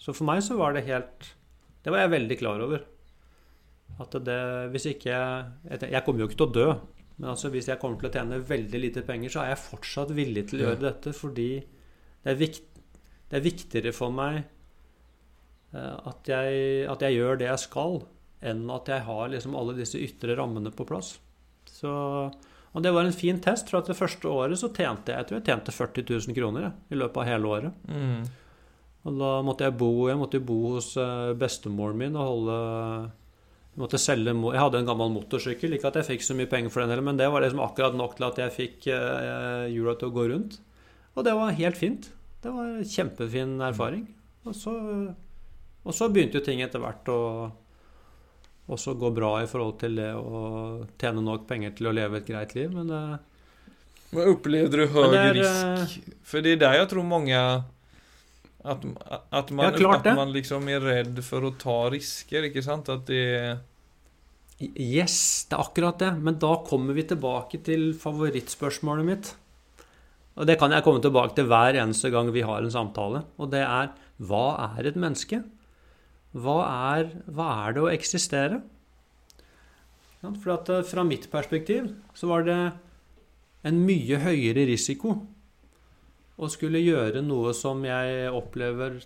Så 0.00 0.14
for 0.16 0.28
meg 0.28 0.40
så 0.44 0.56
var 0.58 0.74
det 0.74 0.86
helt 0.88 1.34
Det 1.84 1.92
var 1.92 2.04
jeg 2.04 2.14
veldig 2.14 2.38
klar 2.40 2.62
over. 2.64 2.86
At 4.00 4.16
det 4.24 4.40
Hvis 4.72 4.88
ikke 4.94 5.12
jeg 5.12 5.90
Jeg 5.90 6.04
kommer 6.06 6.24
jo 6.24 6.30
ikke 6.30 6.40
til 6.40 6.48
å 6.48 6.56
dø. 6.56 6.68
Men 7.20 7.34
altså 7.34 7.50
hvis 7.52 7.68
jeg 7.68 7.80
kommer 7.80 8.00
til 8.00 8.08
å 8.08 8.14
tjene 8.14 8.40
veldig 8.48 8.80
lite 8.80 9.02
penger, 9.04 9.32
så 9.32 9.42
er 9.42 9.52
jeg 9.52 9.64
fortsatt 9.66 10.14
villig 10.16 10.46
til 10.48 10.62
å 10.62 10.70
gjøre 10.70 10.86
dette 10.86 11.12
fordi 11.12 11.50
det 11.60 12.32
er, 12.32 12.38
vikt, 12.40 12.78
det 13.28 13.36
er 13.36 13.44
viktigere 13.44 13.92
for 13.96 14.12
meg 14.12 14.38
eh, 15.76 15.96
at 16.08 16.30
jeg, 16.32 16.62
at 16.88 17.04
jeg 17.04 17.18
gjør 17.18 17.40
det 17.40 17.50
jeg 17.50 17.62
skal, 17.66 18.00
enn 18.40 18.62
at 18.72 18.88
jeg 18.88 19.04
har 19.04 19.28
liksom 19.32 19.56
alle 19.56 19.76
disse 19.76 20.00
ytre 20.00 20.36
rammene 20.36 20.72
på 20.72 20.88
plass. 20.88 21.14
Så, 21.68 21.92
og 22.72 22.84
det 22.84 22.92
var 22.96 23.04
en 23.04 23.16
fin 23.16 23.40
test, 23.40 23.68
for 23.68 23.82
at 23.82 23.92
det 23.92 23.98
første 24.00 24.32
året 24.32 24.60
så 24.60 24.72
tjente 24.72 25.12
jeg 25.12 25.20
jeg 25.20 25.28
tror 25.28 25.40
jeg 25.40 25.48
tjente 25.48 25.76
40 25.76 26.08
000 26.28 26.38
kroner 26.40 26.66
jeg, 26.66 26.74
i 26.88 27.00
løpet 27.00 27.20
av 27.20 27.28
hele 27.34 27.52
året. 27.56 27.88
Mm. 27.88 28.24
Og 29.08 29.16
da 29.16 29.30
måtte 29.46 29.64
jeg 29.64 29.78
bo, 29.80 29.90
jeg 30.10 30.20
måtte 30.20 30.42
bo 30.44 30.58
hos 30.74 30.92
eh, 31.00 31.32
bestemoren 31.40 31.98
min 32.00 32.18
og 32.20 32.30
holde 32.34 32.58
jeg 33.70 33.78
måtte 33.84 34.00
selge, 34.02 34.32
jeg 34.34 34.60
hadde 34.60 34.80
en 34.80 34.88
gammel 34.88 35.12
motorsykkel, 35.14 35.76
ikke 35.76 35.92
at 35.92 36.00
jeg 36.00 36.08
fikk 36.08 36.24
så 36.26 36.34
mye 36.36 36.50
penger 36.50 36.72
for 36.74 36.82
den 36.82 36.90
heller, 36.90 37.06
men 37.06 37.20
det 37.20 37.28
var 37.30 37.44
liksom 37.44 37.62
akkurat 37.62 37.94
nok 37.96 38.16
til 38.18 38.26
at 38.26 38.40
jeg 38.42 38.54
fikk 38.56 38.88
jula 38.90 39.68
hjula 39.70 39.94
til 39.96 40.10
å 40.10 40.14
gå 40.16 40.24
rundt. 40.32 40.56
Og 41.14 41.24
det 41.24 41.34
var 41.38 41.54
helt 41.54 41.78
fint. 41.78 42.08
Det 42.42 42.50
var 42.50 42.66
en 42.66 42.90
kjempefin 42.90 43.54
erfaring. 43.62 44.04
Og 44.48 44.56
så, 44.58 44.74
og 45.84 45.96
så 45.96 46.08
begynte 46.10 46.40
jo 46.40 46.44
ting 46.44 46.64
etter 46.64 46.82
hvert 46.82 47.08
å 47.14 47.20
også 48.70 48.94
gå 48.98 49.10
bra 49.14 49.32
i 49.42 49.48
forhold 49.50 49.78
til 49.80 49.98
det 49.98 50.12
å 50.14 50.40
tjene 51.00 51.24
nok 51.24 51.46
penger 51.48 51.74
til 51.78 51.90
å 51.90 51.94
leve 51.94 52.20
et 52.20 52.28
greit 52.28 52.54
liv, 52.56 52.70
men 52.74 52.92
eh, 52.94 54.24
opplevde 54.30 54.82
du 54.82 54.86
høy 54.94 55.10
det 55.14 55.26
risk? 55.40 55.98
Fordi 56.22 56.56
det 56.56 56.66
er 56.66 56.70
där 56.70 56.78
jag 56.78 56.88
tror 56.88 57.02
många 57.02 57.64
att, 58.62 58.84
at, 59.30 59.50
man, 59.50 59.74
Ja, 59.80 59.94
at 59.96 60.08
man 60.16 60.32
liksom 60.32 60.68
er 60.68 60.80
redd 60.84 61.20
for 61.24 61.46
å 61.48 61.54
ta 61.58 61.78
risker, 61.92 62.48
ikke 62.50 62.64
sant? 62.64 62.88
At 62.92 63.06
det 63.10 63.58
Yes, 64.60 65.46
det 65.48 65.56
er 65.56 65.62
akkurat 65.64 66.00
det. 66.02 66.10
Men 66.20 66.36
da 66.40 66.52
kommer 66.66 66.96
vi 66.96 67.06
tilbake 67.08 67.62
til 67.64 67.94
favorittspørsmålet 67.96 69.06
mitt. 69.08 69.30
Og 70.36 70.44
det 70.48 70.58
kan 70.60 70.72
jeg 70.72 70.84
komme 70.84 71.00
tilbake 71.00 71.34
til 71.38 71.48
hver 71.48 71.78
eneste 71.80 72.10
gang 72.12 72.28
vi 72.34 72.44
har 72.44 72.60
en 72.60 72.72
samtale. 72.72 73.24
Og 73.40 73.48
det 73.54 73.64
er 73.64 73.94
hva 74.20 74.44
er 74.76 74.90
et 74.90 75.00
menneske? 75.00 75.40
Hva 76.36 76.58
er, 76.92 77.08
hva 77.32 77.48
er 77.64 77.74
det 77.76 77.82
å 77.82 77.90
eksistere? 77.90 78.60
For 80.20 80.52
at 80.52 80.68
eh, 80.68 80.84
fra 80.84 81.02
mitt 81.08 81.30
perspektiv 81.32 81.88
så 82.14 82.28
var 82.28 82.44
det 82.44 82.60
en 83.66 83.80
mye 83.86 84.20
høyere 84.20 84.66
risiko 84.68 85.16
å 86.40 86.48
skulle 86.48 86.80
gjøre 86.80 87.20
noe 87.24 87.52
som 87.56 87.82
jeg 87.84 88.30
opplever 88.32 89.00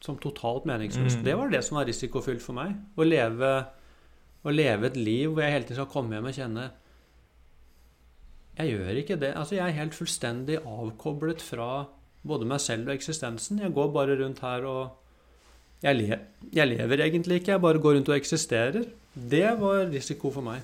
som 0.00 0.16
totalt 0.22 0.64
meningsløst. 0.70 1.18
Mm. 1.20 1.24
Det 1.26 1.34
var 1.36 1.50
det 1.52 1.60
som 1.66 1.76
var 1.80 1.88
risikofylt 1.90 2.42
for 2.44 2.56
meg. 2.56 2.76
Å 2.96 3.04
leve 3.04 3.50
å 4.40 4.52
leve 4.54 4.88
et 4.88 4.96
liv 4.96 5.28
hvor 5.28 5.42
jeg 5.44 5.52
hele 5.52 5.66
tiden 5.68 5.76
skal 5.82 5.90
komme 5.92 6.16
hjem 6.16 6.28
og 6.30 6.36
kjenne 6.38 6.62
Jeg 8.60 8.70
gjør 8.72 9.00
ikke 9.02 9.18
det. 9.20 9.34
Altså, 9.36 9.54
jeg 9.56 9.66
er 9.66 9.76
helt 9.76 9.96
fullstendig 9.96 10.56
avkoblet 10.68 11.42
fra 11.44 11.68
både 12.28 12.48
meg 12.48 12.60
selv 12.60 12.88
og 12.88 12.94
eksistensen. 12.96 13.60
Jeg 13.62 13.72
går 13.76 13.92
bare 13.94 14.16
rundt 14.20 14.40
her 14.44 14.64
og 14.68 14.96
jeg, 15.80 15.96
le 15.96 16.18
jeg 16.52 16.68
lever 16.68 17.00
egentlig 17.06 17.40
ikke, 17.40 17.54
jeg 17.54 17.62
bare 17.64 17.80
går 17.80 17.94
rundt 17.96 18.10
og 18.12 18.16
eksisterer. 18.18 18.84
Det 19.14 19.46
var 19.60 19.86
risiko 19.88 20.28
for 20.34 20.44
meg. 20.44 20.60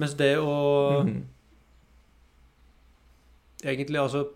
Mens 0.00 0.14
det 0.16 0.36
å 0.40 1.04
Mhm. 1.04 1.22
Egentlig 3.62 4.00
altså 4.02 4.26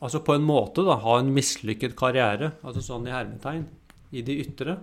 Altså 0.00 0.22
på 0.24 0.32
en 0.32 0.44
måte 0.48 0.80
da, 0.80 0.94
ha 0.96 1.18
en 1.20 1.28
mislykket 1.36 1.92
karriere, 1.92 2.54
altså 2.64 2.80
sånn 2.80 3.04
i 3.04 3.12
hermetegn, 3.12 3.66
i 4.16 4.22
de 4.24 4.38
ytre. 4.40 4.78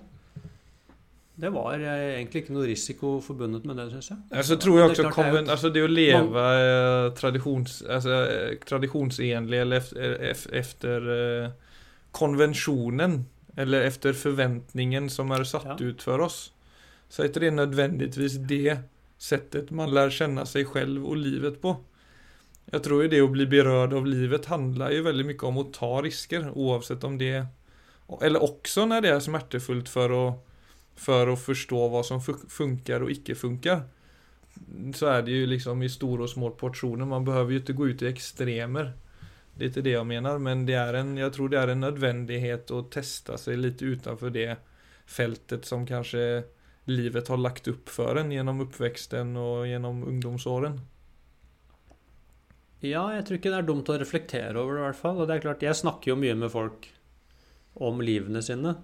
Det 1.38 1.50
var 1.54 1.78
eh, 1.78 2.04
egentlig 2.20 2.44
ikke 2.44 2.54
noe 2.54 2.68
risiko 2.70 3.16
forbundet 3.22 3.66
med 3.66 3.78
det, 3.78 3.88
syns 3.96 4.12
jeg. 4.12 4.20
Altså, 4.30 4.58
tror 4.62 4.78
Det 4.78 4.86
också 4.86 5.04
klart, 5.08 5.16
det 5.16 5.22
är 5.22 5.32
konven, 5.32 5.74
det 5.74 5.84
å 5.86 5.90
leve 5.90 6.46
eh, 6.60 7.06
altså, 7.10 7.82
alltså, 7.90 8.14
eh, 9.24 9.42
eller 9.48 9.82
efter, 10.62 11.02
konvensjonen, 11.02 11.50
eh, 11.50 11.52
konventionen 12.12 13.18
eller 13.58 13.82
efter 13.82 14.14
forventningen 14.14 15.10
som 15.10 15.32
er 15.32 15.44
satt 15.44 15.80
Ja. 15.80 15.86
ut 15.86 16.02
for 16.02 16.22
oss. 16.22 16.52
Så 17.10 17.24
er 17.24 17.30
ikke 17.30 17.40
det 17.40 17.54
nødvendigvis 17.54 18.38
det 18.48 18.80
settet 19.18 19.72
man 19.72 19.90
lærer 19.90 20.10
kjenne 20.14 20.46
seg 20.46 20.68
selv 20.74 21.06
og 21.06 21.18
livet 21.18 21.62
på. 21.62 21.78
Jag 22.72 22.84
tror 22.84 23.04
ju 23.04 23.10
det 23.10 23.22
att 23.22 23.32
bli 23.32 23.48
berörd 23.48 23.94
av 23.94 24.06
livet 24.08 24.46
handlar 24.46 24.92
ju 24.92 25.02
väldigt 25.02 25.26
mycket 25.26 25.44
om 25.44 25.58
att 25.58 25.74
ta 25.74 26.02
risker 26.02 26.52
oavsett 26.58 27.04
om 27.04 27.18
det 27.18 27.46
eller 28.22 28.44
också 28.44 28.86
när 28.86 29.02
det 29.02 29.10
är 29.10 29.20
smärtefullt 29.20 29.90
för 29.90 30.30
att 30.30 30.44
för 30.96 31.28
att 31.28 31.42
förstå 31.42 31.88
vad 31.88 32.06
som 32.06 32.20
fu- 32.20 32.50
funkar 32.50 33.02
och 33.02 33.12
icke 33.12 33.36
funkar 33.36 33.82
så 34.96 35.06
är 35.06 35.22
det 35.22 35.32
ju 35.32 35.46
liksom 35.46 35.84
i 35.84 35.90
stora 35.90 36.24
och 36.24 36.30
små 36.30 36.50
portioner. 36.50 37.06
Man 37.06 37.26
behöver 37.26 37.52
ju 37.52 37.58
inte 37.58 37.74
gå 37.74 37.88
ut 37.88 38.02
i 38.02 38.08
extremer. 38.08 38.94
Det 39.56 39.64
är 39.64 39.68
inte 39.68 39.82
det 39.82 39.90
jag 39.90 40.08
menar, 40.08 40.38
men 40.38 40.66
det 40.66 40.74
är 40.74 40.94
en, 40.94 41.18
jag 41.18 41.34
tror 41.34 41.50
det 41.50 41.60
är 41.60 41.68
en 41.68 41.80
nödvändighet 41.80 42.72
att 42.72 42.92
testa 42.92 43.38
sig 43.38 43.58
lite 43.58 43.86
utanför 43.86 44.30
det 44.30 44.58
fältet 45.06 45.66
som 45.66 45.88
kanske 45.88 46.44
livet 46.84 47.28
har 47.28 47.38
lagt 47.38 47.68
upp 47.68 47.90
för 47.90 48.16
en 48.16 48.32
genom 48.32 48.62
uppväxten 48.62 49.38
och 49.38 49.68
genom 49.68 50.04
ungdomsåren. 50.04 50.82
Ja, 52.86 53.08
jeg 53.16 53.26
tror 53.26 53.40
ikke 53.40 53.52
det 53.54 53.58
er 53.58 53.66
dumt 53.66 53.90
å 53.90 53.98
reflektere 53.98 54.60
over 54.62 54.76
det, 54.76 54.82
i 54.82 54.86
hvert 54.86 55.00
fall. 55.00 55.22
Og 55.22 55.30
det 55.30 55.38
er 55.38 55.46
klart, 55.48 55.66
jeg 55.66 55.80
snakker 55.80 56.12
jo 56.12 56.20
mye 56.20 56.36
med 56.38 56.52
folk 56.54 56.90
om 57.88 58.02
livene 58.06 58.44
sine. 58.46 58.76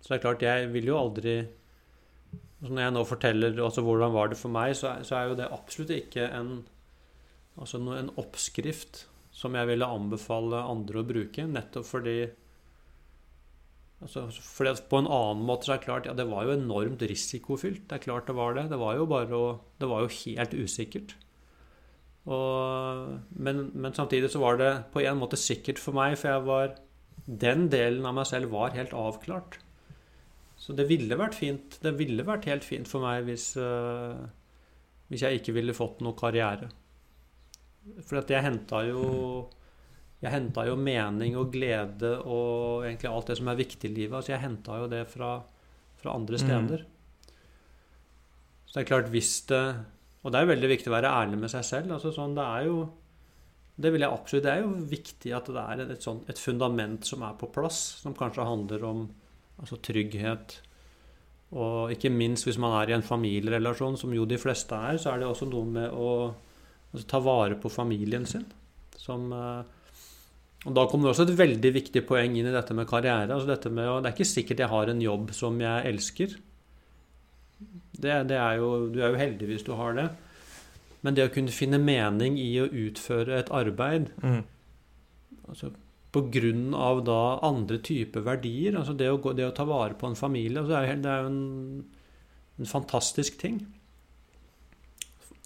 Så 0.00 0.12
det 0.12 0.18
er 0.18 0.24
klart, 0.24 0.44
jeg 0.44 0.72
vil 0.74 0.90
jo 0.92 0.98
aldri 0.98 1.38
altså 2.58 2.74
Når 2.74 2.82
jeg 2.82 2.94
nå 2.94 3.02
forteller 3.06 3.60
altså 3.62 3.82
hvordan 3.86 4.12
var 4.14 4.30
det 4.30 4.38
for 4.38 4.50
meg, 4.50 4.72
så 4.74 4.88
er, 4.90 5.04
så 5.06 5.14
er 5.14 5.28
jo 5.30 5.38
det 5.38 5.46
absolutt 5.54 5.94
ikke 5.94 6.26
en 6.34 6.50
Altså 7.58 7.80
en 7.82 8.12
oppskrift 8.18 9.04
som 9.34 9.54
jeg 9.58 9.66
ville 9.66 9.86
anbefale 9.86 10.60
andre 10.62 11.00
å 11.00 11.06
bruke, 11.06 11.46
nettopp 11.46 11.86
fordi 11.86 12.18
Altså, 13.98 14.28
fordi 14.30 14.74
På 14.90 15.00
en 15.00 15.10
annen 15.10 15.46
måte 15.46 15.66
så 15.66 15.74
er 15.74 15.80
det 15.80 15.88
klart 15.88 16.06
ja, 16.06 16.14
det 16.14 16.28
var 16.30 16.46
jo 16.46 16.54
enormt 16.54 17.02
risikofylt. 17.02 17.88
Det 17.90 17.96
er 17.96 18.04
klart 18.04 18.28
det 18.30 18.36
var 18.38 18.54
det. 18.54 18.68
Det 18.70 18.78
var 18.78 18.94
jo 18.94 19.08
bare 19.10 19.34
å, 19.34 19.48
Det 19.80 19.88
var 19.90 20.04
jo 20.04 20.12
helt 20.20 20.54
usikkert. 20.54 21.16
Og, 22.28 23.14
men, 23.40 23.62
men 23.72 23.94
samtidig 23.96 24.28
så 24.34 24.40
var 24.42 24.58
det 24.60 24.70
på 24.92 25.00
en 25.00 25.16
måte 25.20 25.38
sikkert 25.40 25.78
for 25.80 25.96
meg, 25.96 26.18
for 26.20 26.28
jeg 26.34 26.44
var 26.48 26.74
Den 27.28 27.66
delen 27.72 28.04
av 28.08 28.14
meg 28.16 28.26
selv 28.28 28.50
var 28.52 28.74
helt 28.76 28.92
avklart. 28.96 29.58
Så 30.60 30.74
det 30.76 30.88
ville 30.90 31.16
vært 31.16 31.36
fint 31.38 31.78
Det 31.84 31.92
ville 31.96 32.24
vært 32.26 32.48
helt 32.50 32.64
fint 32.66 32.88
for 32.88 33.00
meg 33.04 33.24
hvis, 33.28 33.50
øh, 33.56 34.18
hvis 35.08 35.22
jeg 35.24 35.40
ikke 35.40 35.54
ville 35.56 35.76
fått 35.76 36.00
noe 36.04 36.16
karriere. 36.18 36.68
For 38.04 38.20
at 38.20 38.28
jeg 38.34 38.44
henta 38.44 38.82
jo 38.88 39.48
Jeg 40.20 40.32
henta 40.34 40.66
jo 40.68 40.74
mening 40.76 41.36
og 41.38 41.52
glede 41.54 42.16
og 42.26 42.84
egentlig 42.88 43.08
alt 43.12 43.28
det 43.30 43.36
som 43.38 43.48
er 43.52 43.60
viktig 43.60 43.88
i 43.88 43.94
livet. 44.02 44.16
Altså 44.18 44.32
jeg 44.34 44.42
henta 44.42 44.80
jo 44.82 44.88
det 44.90 45.04
fra, 45.08 45.36
fra 46.02 46.14
andre 46.18 46.34
Mm. 46.36 46.42
steder. 46.44 46.84
Så 48.66 48.74
det 48.74 48.82
er 48.82 48.88
klart 48.90 49.08
hvis 49.14 49.46
det 49.48 49.62
Og 50.22 50.32
det 50.32 50.38
er 50.38 50.46
jo 50.46 50.52
veldig 50.52 50.70
viktig 50.72 50.90
å 50.90 50.96
være 50.96 51.12
ærlig 51.22 51.38
med 51.38 51.52
seg 51.52 51.66
selv. 51.66 51.92
altså 51.94 52.12
sånn, 52.14 52.34
Det 52.34 52.44
er 52.44 52.66
jo 52.66 52.78
det 53.78 53.92
vil 53.94 54.02
jeg 54.02 54.10
absolutt, 54.10 54.42
det 54.42 54.52
er 54.52 54.64
jo 54.64 54.86
viktig 54.90 55.32
at 55.36 55.48
det 55.54 55.62
er 55.62 55.82
et, 55.84 56.02
sånt, 56.02 56.24
et 56.26 56.40
fundament 56.42 57.06
som 57.06 57.22
er 57.22 57.36
på 57.38 57.46
plass, 57.54 57.78
som 58.02 58.16
kanskje 58.16 58.46
handler 58.46 58.86
om 58.88 59.04
altså 59.62 59.78
trygghet. 59.78 60.56
Og 61.54 61.94
ikke 61.94 62.10
minst 62.10 62.48
hvis 62.48 62.58
man 62.60 62.74
er 62.80 62.90
i 62.90 62.96
en 62.96 63.06
familierelasjon, 63.06 63.96
som 64.00 64.12
jo 64.12 64.26
de 64.28 64.38
fleste 64.40 64.74
er, 64.74 64.98
så 64.98 65.12
er 65.12 65.22
det 65.22 65.28
også 65.30 65.46
noe 65.48 65.70
med 65.78 65.94
å 65.94 66.10
altså, 66.26 67.06
ta 67.06 67.22
vare 67.22 67.60
på 67.62 67.70
familien 67.70 68.26
sin. 68.26 68.48
Som, 68.98 69.30
eh, 69.32 69.62
og 70.66 70.74
da 70.74 70.88
kommer 70.90 71.06
det 71.06 71.14
også 71.14 71.28
et 71.28 71.38
veldig 71.38 71.72
viktig 71.78 72.02
poeng 72.08 72.34
inn 72.34 72.50
i 72.50 72.54
dette 72.54 72.74
med 72.74 72.90
karriere. 72.90 73.30
altså 73.30 73.46
dette 73.46 73.70
med, 73.70 74.02
Det 74.02 74.10
er 74.10 74.16
ikke 74.18 74.32
sikkert 74.34 74.58
jeg 74.66 74.74
har 74.74 74.90
en 74.90 75.06
jobb 75.06 75.30
som 75.32 75.60
jeg 75.60 75.86
elsker. 75.86 76.34
Det, 77.98 78.14
det 78.30 78.38
er 78.38 78.60
jo, 78.60 78.86
du 78.94 79.00
er 79.02 79.12
jo 79.12 79.20
heldig 79.20 79.50
hvis 79.50 79.66
du 79.66 79.72
har 79.78 79.96
det. 79.98 80.08
Men 81.02 81.14
det 81.16 81.28
å 81.28 81.34
kunne 81.34 81.54
finne 81.54 81.78
mening 81.82 82.38
i 82.38 82.52
å 82.62 82.70
utføre 82.70 83.38
et 83.38 83.52
arbeid 83.54 84.10
Mm. 84.22 84.42
altså 85.48 85.70
på 86.12 86.22
grunn 86.32 86.72
av 86.74 87.02
da 87.04 87.38
andre 87.44 87.76
typer 87.84 88.24
verdier, 88.24 88.78
altså 88.80 88.94
det 88.96 89.10
å, 89.12 89.18
gå, 89.20 89.34
det 89.36 89.44
å 89.44 89.52
ta 89.54 89.66
vare 89.68 89.94
på 89.94 90.08
en 90.08 90.16
familie, 90.16 90.56
altså 90.58 90.72
det, 90.72 90.78
er, 90.80 91.02
det 91.04 91.10
er 91.12 91.20
jo 91.20 91.28
en, 91.28 91.84
en 92.58 92.70
fantastisk 92.70 93.36
ting. 93.38 93.58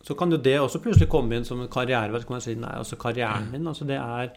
Så 0.07 0.15
kan 0.19 0.31
jo 0.31 0.39
det 0.39 0.55
også 0.61 0.79
plutselig 0.83 1.11
komme 1.11 1.37
inn 1.37 1.45
som 1.47 1.61
en 1.63 1.71
karriere. 1.71 2.15
Så 2.15 2.29
kan 2.29 2.37
man 2.37 2.45
si 2.47 2.55
nei, 2.59 2.73
altså 2.79 2.99
karrieren 2.99 3.51
min, 3.53 3.67
altså 3.71 3.87
det 3.91 3.99
er 3.99 4.33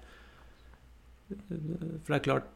For 1.30 2.12
det 2.12 2.18
er 2.20 2.26
klart 2.26 2.50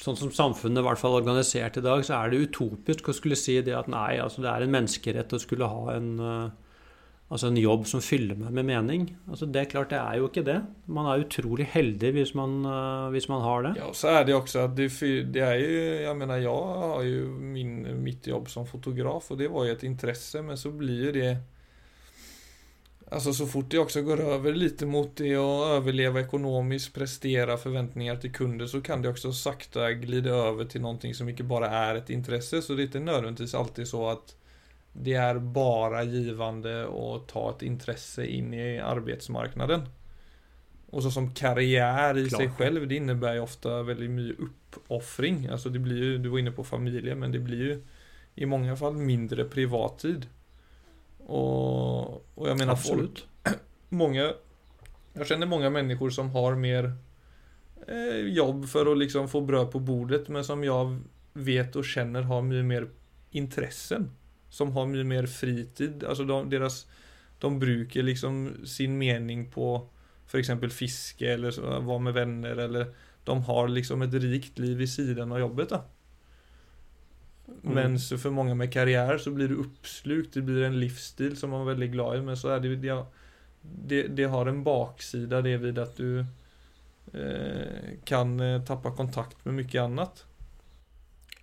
Sånn 0.00 0.16
som 0.16 0.32
samfunnet 0.32 0.80
i 0.80 0.86
hvert 0.86 1.00
fall 1.00 1.18
er 1.18 1.22
organisert 1.22 1.76
i 1.76 1.84
dag, 1.84 2.02
så 2.06 2.16
er 2.16 2.32
det 2.32 2.46
utopisk 2.48 3.10
å 3.10 3.16
skulle 3.16 3.36
si 3.36 3.58
det 3.64 3.76
at 3.76 3.90
nei, 3.92 4.16
altså 4.22 4.40
det 4.40 4.48
er 4.48 4.64
en 4.64 4.72
menneskerett 4.72 5.34
å 5.36 5.40
skulle 5.42 5.68
ha 5.68 5.96
en 5.96 6.10
uh, 6.24 6.50
Altså 7.30 7.46
en 7.46 7.58
jobb 7.60 7.84
som 7.86 8.02
fyller 8.02 8.34
meg 8.34 8.50
med 8.58 8.66
mening. 8.66 9.04
Altså 9.30 9.46
Det 9.46 9.60
er 9.60 9.68
klart, 9.70 9.92
det 9.92 10.00
er 10.00 10.16
jo 10.18 10.26
ikke 10.26 10.42
det. 10.42 10.56
Man 10.90 11.06
er 11.06 11.22
utrolig 11.22 11.68
heldig 11.70 12.10
hvis 12.16 12.32
man, 12.34 12.56
uh, 12.66 13.06
hvis 13.14 13.28
man 13.30 13.44
har 13.44 13.62
det. 13.68 13.70
Ja, 13.78 13.86
og 13.92 13.94
så 13.94 14.10
er 14.16 14.26
det 14.26 14.34
også 14.34 14.64
at 14.64 14.74
det, 14.74 14.88
det 15.30 15.44
er 15.46 15.54
jo 15.60 15.84
Jeg 16.08 16.16
mener, 16.18 16.42
jeg 16.42 16.50
har 16.82 17.04
jo 17.06 17.28
min, 17.38 17.76
mitt 18.02 18.26
jobb 18.26 18.50
som 18.50 18.66
fotograf 18.66 19.30
og 19.30 19.38
det 19.38 19.46
var 19.52 19.68
jo 19.68 19.76
et 19.76 19.86
interesse, 19.86 20.42
men 20.42 20.58
så 20.58 20.74
blir 20.74 21.06
jo 21.06 21.14
det 21.20 21.30
Alltså 23.12 23.32
så 23.32 23.46
fort 23.46 23.70
det 23.70 23.78
också 23.78 24.02
går 24.02 24.20
över 24.20 24.52
lite 24.52 24.86
mot 24.86 25.16
det 25.16 25.36
att 25.36 25.68
överleva 25.68 26.20
ekonomiskt, 26.20 26.94
prestera 26.94 27.56
förväntningar 27.56 28.16
till 28.16 28.32
kunder 28.32 28.66
så 28.66 28.80
kan 28.80 29.02
det 29.02 29.08
också 29.08 29.32
sakta 29.32 29.92
glida 29.92 30.30
över 30.30 30.64
till 30.64 30.80
någonting 30.80 31.14
som 31.14 31.28
inte 31.28 31.42
bara 31.42 31.70
är 31.70 31.94
ett 31.94 32.10
intresse. 32.10 32.62
Så 32.62 32.74
det 32.74 32.82
är 32.82 32.84
inte 32.84 33.00
nödvändigtvis 33.00 33.54
alltid 33.54 33.88
så 33.88 34.08
att 34.08 34.36
det 34.92 35.14
är 35.14 35.38
bara 35.38 36.02
givande 36.02 36.82
att 36.82 37.28
ta 37.28 37.50
ett 37.56 37.62
intresse 37.62 38.26
in 38.26 38.54
i 38.54 38.78
arbetsmarknaden. 38.78 39.80
Och 40.90 41.02
så 41.02 41.10
som 41.10 41.34
karriär 41.34 42.18
i 42.18 42.30
sig 42.30 42.46
Klart. 42.46 42.58
själv, 42.58 42.88
det 42.88 42.96
innebär 42.96 43.34
ju 43.34 43.40
ofta 43.40 43.82
väldigt 43.82 44.10
mycket 44.10 44.40
uppoffring. 44.40 45.46
Alltså 45.46 45.68
det 45.68 45.78
blir 45.78 46.02
ju, 46.02 46.18
du 46.18 46.28
var 46.28 46.38
inne 46.38 46.50
på 46.50 46.64
familjen, 46.64 47.18
men 47.18 47.32
det 47.32 47.38
blir 47.38 47.58
ju 47.58 47.82
i 48.34 48.46
många 48.46 48.76
fall 48.76 48.94
mindre 48.94 49.44
privattid. 49.44 50.26
Och, 51.30 52.38
och 52.38 52.48
jag 52.48 52.58
menar 52.58 52.76
folk, 52.76 53.28
mange 53.44 53.54
många 53.88 54.32
Jag 55.12 55.26
känner 55.26 55.46
många 55.46 55.70
människor 55.70 56.10
som 56.10 56.30
har 56.30 56.54
mer 56.54 56.92
eh, 57.88 58.16
jobb 58.16 58.68
för 58.68 58.92
att 58.92 58.98
liksom 58.98 59.28
få 59.28 59.40
bröd 59.40 59.70
på 59.70 59.78
bordet 59.78 60.28
men 60.28 60.44
som 60.44 60.64
jag 60.64 61.00
vet 61.32 61.76
och 61.76 61.84
känner 61.84 62.22
har 62.22 62.42
mycket 62.42 62.64
mer 62.64 62.88
intressen. 63.30 64.10
Som 64.48 64.72
har 64.72 64.86
mycket 64.86 65.06
mer 65.06 65.26
fritid. 65.26 66.04
Alltså 66.04 66.24
de, 66.24 66.50
deras, 66.50 66.86
de 67.38 67.58
brukar 67.58 68.02
liksom 68.02 68.52
sin 68.64 68.98
mening 68.98 69.50
på 69.50 69.88
för 70.26 70.38
exempel 70.38 70.70
fiske 70.70 71.32
eller 71.32 71.50
så, 71.50 71.80
vara 71.80 71.98
med 71.98 72.14
vänner 72.14 72.56
eller 72.56 72.94
de 73.24 73.42
har 73.42 73.68
liksom 73.68 74.02
ett 74.02 74.14
rikt 74.14 74.58
liv 74.58 74.80
i 74.80 74.86
sidan 74.86 75.32
av 75.32 75.38
jobbet. 75.40 75.68
Då. 75.68 75.84
Men 77.62 77.98
så 78.00 78.16
for 78.20 78.34
mange 78.34 78.54
med 78.56 78.72
karriere 78.72 79.18
så 79.20 79.32
blir 79.34 79.50
det 79.50 79.58
oppslukt. 79.60 80.34
det 80.34 80.44
blir 80.46 80.64
en 80.66 80.78
livsstil 80.80 81.36
som 81.36 81.52
man 81.52 81.64
er 81.64 81.74
veldig 81.74 81.90
glad 81.92 82.18
i 82.18 82.22
men 82.24 82.38
så 82.38 82.54
er 82.54 82.62
det, 82.64 82.76
det, 82.82 82.96
det, 83.62 84.00
det 84.16 84.30
har 84.32 84.48
en 84.48 84.62
baksida 84.64 85.42
det 85.44 85.56
ved 85.62 85.78
at 85.78 86.00
du 86.00 86.24
eh, 87.12 87.98
kan 88.08 88.38
tappe 88.66 88.94
kontakt 88.96 89.44
med 89.44 89.60
mye 89.60 89.84
annet. 89.84 90.24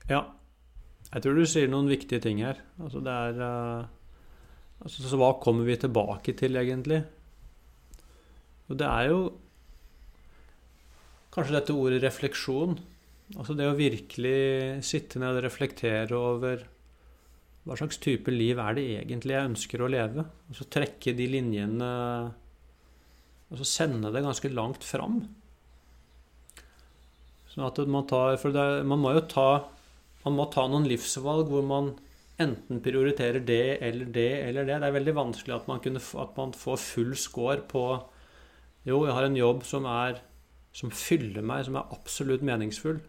Ja. 0.09 0.23
Jeg 1.07 1.23
tror 1.23 1.37
du 1.37 1.45
sier 1.47 1.69
noen 1.71 1.87
viktige 1.91 2.23
ting 2.23 2.41
her. 2.43 2.59
Altså 2.81 2.99
det 3.03 3.13
er 3.13 3.41
eh, 3.45 3.85
altså, 4.83 5.05
Så 5.07 5.19
hva 5.19 5.33
kommer 5.43 5.67
vi 5.67 5.77
tilbake 5.79 6.35
til, 6.39 6.59
egentlig? 6.59 7.03
Og 8.67 8.79
det 8.79 8.87
er 8.87 9.11
jo 9.11 9.21
kanskje 11.35 11.55
dette 11.55 11.75
ordet 11.75 12.01
refleksjon. 12.03 12.79
Altså 13.35 13.57
det 13.59 13.67
å 13.67 13.75
virkelig 13.75 14.83
sitte 14.87 15.19
ned 15.19 15.35
og 15.35 15.43
reflektere 15.43 16.15
over 16.15 16.61
hva 17.67 17.75
slags 17.75 17.99
type 17.99 18.31
liv 18.31 18.59
er 18.63 18.77
det 18.77 18.85
egentlig 19.01 19.35
jeg 19.35 19.49
ønsker 19.49 19.81
å 19.83 19.89
leve? 19.91 20.23
Og 20.47 20.55
så 20.55 20.67
trekke 20.71 21.11
de 21.17 21.25
linjene 21.27 21.89
Og 23.51 23.59
så 23.59 23.67
sende 23.67 24.11
det 24.15 24.23
ganske 24.23 24.51
langt 24.53 24.87
fram. 24.87 25.17
Sånn 27.51 27.65
at 27.67 27.81
man 27.91 28.07
tar 28.07 28.37
For 28.39 28.55
er- 28.55 28.87
man 28.87 29.03
må 29.03 29.11
jo 29.17 29.25
ta 29.27 29.49
Man 30.23 30.37
må 30.39 30.47
ta 30.51 30.67
noen 30.67 30.87
livsvalg 30.87 31.51
hvor 31.51 31.63
man 31.67 31.97
enten 32.39 32.79
prioriterer 32.85 33.43
det 33.43 33.81
eller 33.81 34.05
det 34.05 34.31
eller 34.47 34.63
det. 34.67 34.79
Det 34.79 34.87
er 34.87 34.93
veldig 34.99 35.13
vanskelig 35.17 35.55
at 35.55 35.67
man, 35.67 35.79
kunne, 35.79 35.97
at 35.97 36.35
man 36.37 36.51
får 36.53 36.77
full 36.77 37.15
score 37.15 37.63
på 37.67 37.83
Jo, 38.85 39.05
jeg 39.05 39.13
har 39.13 39.23
en 39.25 39.35
jobb 39.35 39.63
som 39.65 39.85
er 39.89 40.21
som 40.71 40.91
fyller 40.93 41.41
meg, 41.41 41.65
som 41.65 41.75
er 41.79 41.87
absolutt 41.91 42.43
meningsfull. 42.45 42.99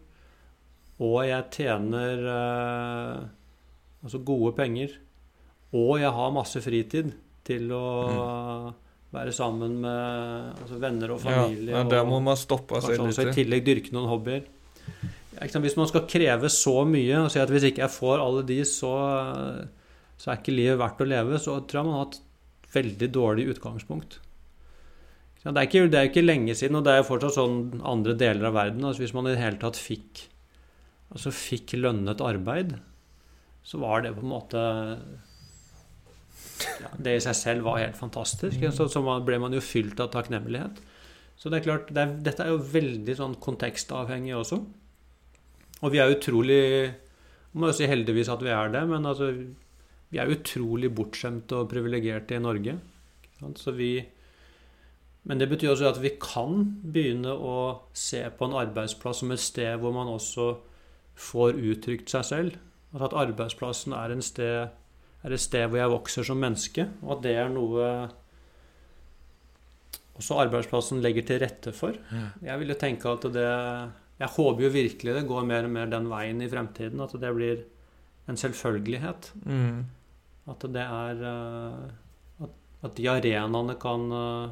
Og 0.99 1.19
jeg 1.27 1.47
tjener 1.55 2.25
eh, 2.35 3.23
altså 4.03 4.21
gode 4.25 4.53
penger. 4.57 4.97
Og 5.75 5.99
jeg 6.01 6.11
har 6.11 6.35
masse 6.35 6.61
fritid 6.63 7.13
til 7.47 7.71
å 7.73 7.83
være 9.13 9.33
sammen 9.33 9.79
med 9.81 10.61
altså 10.61 10.77
venner 10.81 11.15
og 11.15 11.21
familie. 11.23 11.73
ja, 11.73 11.83
Der 11.87 12.05
må 12.05 12.19
man 12.21 12.37
stoppe 12.37 12.81
seg 12.83 12.97
litt. 12.97 13.07
også 13.07 13.29
i 13.29 13.35
tillegg 13.37 13.65
dyrke 13.65 13.93
noen 13.95 14.09
hobbyer. 14.11 14.47
Hvis 15.39 15.77
man 15.79 15.87
skal 15.87 16.07
kreve 16.09 16.49
så 16.51 16.81
mye 16.85 17.23
og 17.23 17.29
si 17.31 17.39
at 17.39 17.51
hvis 17.53 17.69
ikke 17.69 17.85
jeg 17.85 17.95
får 17.95 18.21
alle 18.21 18.43
de, 18.45 18.59
så, 18.67 18.91
så 20.19 20.31
er 20.31 20.41
ikke 20.41 20.55
livet 20.55 20.81
verdt 20.81 21.05
å 21.05 21.07
leve, 21.07 21.39
så 21.39 21.61
tror 21.63 21.79
jeg 21.79 21.87
man 21.87 21.99
har 22.01 22.09
et 22.09 22.19
veldig 22.73 23.09
dårlig 23.15 23.45
utgangspunkt. 23.53 24.19
Det 25.39 25.55
er 25.55 25.69
ikke, 25.69 25.85
det 25.87 25.99
er 25.99 26.09
ikke 26.09 26.25
lenge 26.25 26.53
siden, 26.59 26.75
og 26.75 26.83
det 26.83 26.91
er 26.91 26.99
jo 26.99 27.07
fortsatt 27.07 27.37
sånn 27.37 27.79
andre 27.87 28.17
deler 28.19 28.49
av 28.49 28.57
verden. 28.57 28.83
Altså 28.83 29.05
hvis 29.05 29.15
man 29.15 29.29
i 29.29 29.31
det 29.31 29.39
hele 29.39 29.61
tatt 29.61 29.79
fikk, 29.79 30.25
altså 31.13 31.33
fikk 31.33 31.75
lønnet 31.79 32.21
arbeid, 32.21 32.75
så 33.65 33.81
var 33.81 34.05
det 34.05 34.13
på 34.15 34.23
en 34.23 34.31
måte 34.31 34.61
ja, 36.79 36.89
Det 36.97 37.15
i 37.15 37.23
seg 37.23 37.35
selv 37.37 37.67
var 37.67 37.79
helt 37.81 37.97
fantastisk. 37.97 38.61
Så, 38.75 38.87
så 38.91 39.01
ble 39.25 39.39
man 39.41 39.53
jo 39.55 39.63
fylt 39.63 39.99
av 40.03 40.11
takknemlighet. 40.13 40.79
Så 41.39 41.51
det 41.51 41.59
er 41.59 41.67
klart, 41.69 41.91
det 41.95 42.01
er, 42.03 42.13
dette 42.25 42.43
er 42.43 42.51
jo 42.51 42.59
veldig 42.73 43.15
sånn 43.15 43.35
kontekstavhengig 43.39 44.35
også. 44.35 44.59
Og 45.79 45.93
vi 45.93 46.01
er 46.03 46.11
utrolig 46.11 46.63
Må 47.55 47.69
jo 47.69 47.77
si 47.77 47.87
heldigvis 47.87 48.29
at 48.29 48.43
vi 48.43 48.51
er 48.51 48.71
det, 48.73 48.81
men 48.89 49.07
altså 49.07 49.31
Vi 50.11 50.19
er 50.19 50.31
utrolig 50.33 50.91
bortskjemte 50.91 51.61
og 51.61 51.69
privilegerte 51.71 52.35
i 52.35 52.43
Norge. 52.43 52.75
Så 53.55 53.71
vi 53.77 53.93
Men 55.23 55.39
det 55.39 55.49
betyr 55.51 55.71
også 55.71 55.93
at 55.93 56.01
vi 56.01 56.15
kan 56.19 56.63
begynne 56.83 57.31
å 57.31 57.55
se 57.93 58.21
på 58.35 58.47
en 58.47 58.57
arbeidsplass 58.59 59.23
som 59.23 59.31
et 59.31 59.43
sted 59.43 59.79
hvor 59.79 59.93
man 59.95 60.11
også 60.11 60.51
får 61.19 61.59
uttrykt 61.59 62.11
seg 62.11 62.25
selv. 62.27 62.59
Altså 62.93 63.09
at 63.09 63.17
arbeidsplassen 63.27 63.93
er, 63.93 64.13
en 64.15 64.23
sted, 64.25 64.71
er 65.23 65.35
et 65.35 65.43
sted 65.43 65.67
hvor 65.67 65.81
jeg 65.81 65.93
vokser 65.93 66.25
som 66.25 66.39
menneske, 66.41 66.87
og 67.03 67.17
at 67.17 67.25
det 67.27 67.35
er 67.37 67.51
noe 67.53 67.89
også 70.19 70.41
arbeidsplassen 70.43 70.99
legger 71.03 71.23
til 71.27 71.39
rette 71.43 71.71
for. 71.75 71.95
Jeg 72.43 72.59
vil 72.59 72.73
jo 72.73 72.79
tenke 72.79 73.11
at 73.11 73.27
det 73.33 73.47
Jeg 74.19 74.35
håper 74.35 74.65
jo 74.65 74.69
virkelig 74.73 75.13
det 75.15 75.27
går 75.27 75.45
mer 75.47 75.63
og 75.63 75.71
mer 75.71 75.87
den 75.87 76.09
veien 76.11 76.41
i 76.43 76.49
fremtiden. 76.51 76.99
At 76.99 77.13
det 77.15 77.35
blir 77.35 77.61
en 78.27 78.37
selvfølgelighet. 78.37 79.31
Mm. 79.45 79.85
At 80.51 80.65
det 80.67 80.83
er 80.83 81.23
eh, 81.29 82.43
At, 82.43 82.51
at 82.83 82.97
de 82.97 83.07
arenaene 83.07 83.75
kan 83.79 84.11
eh, 84.11 84.49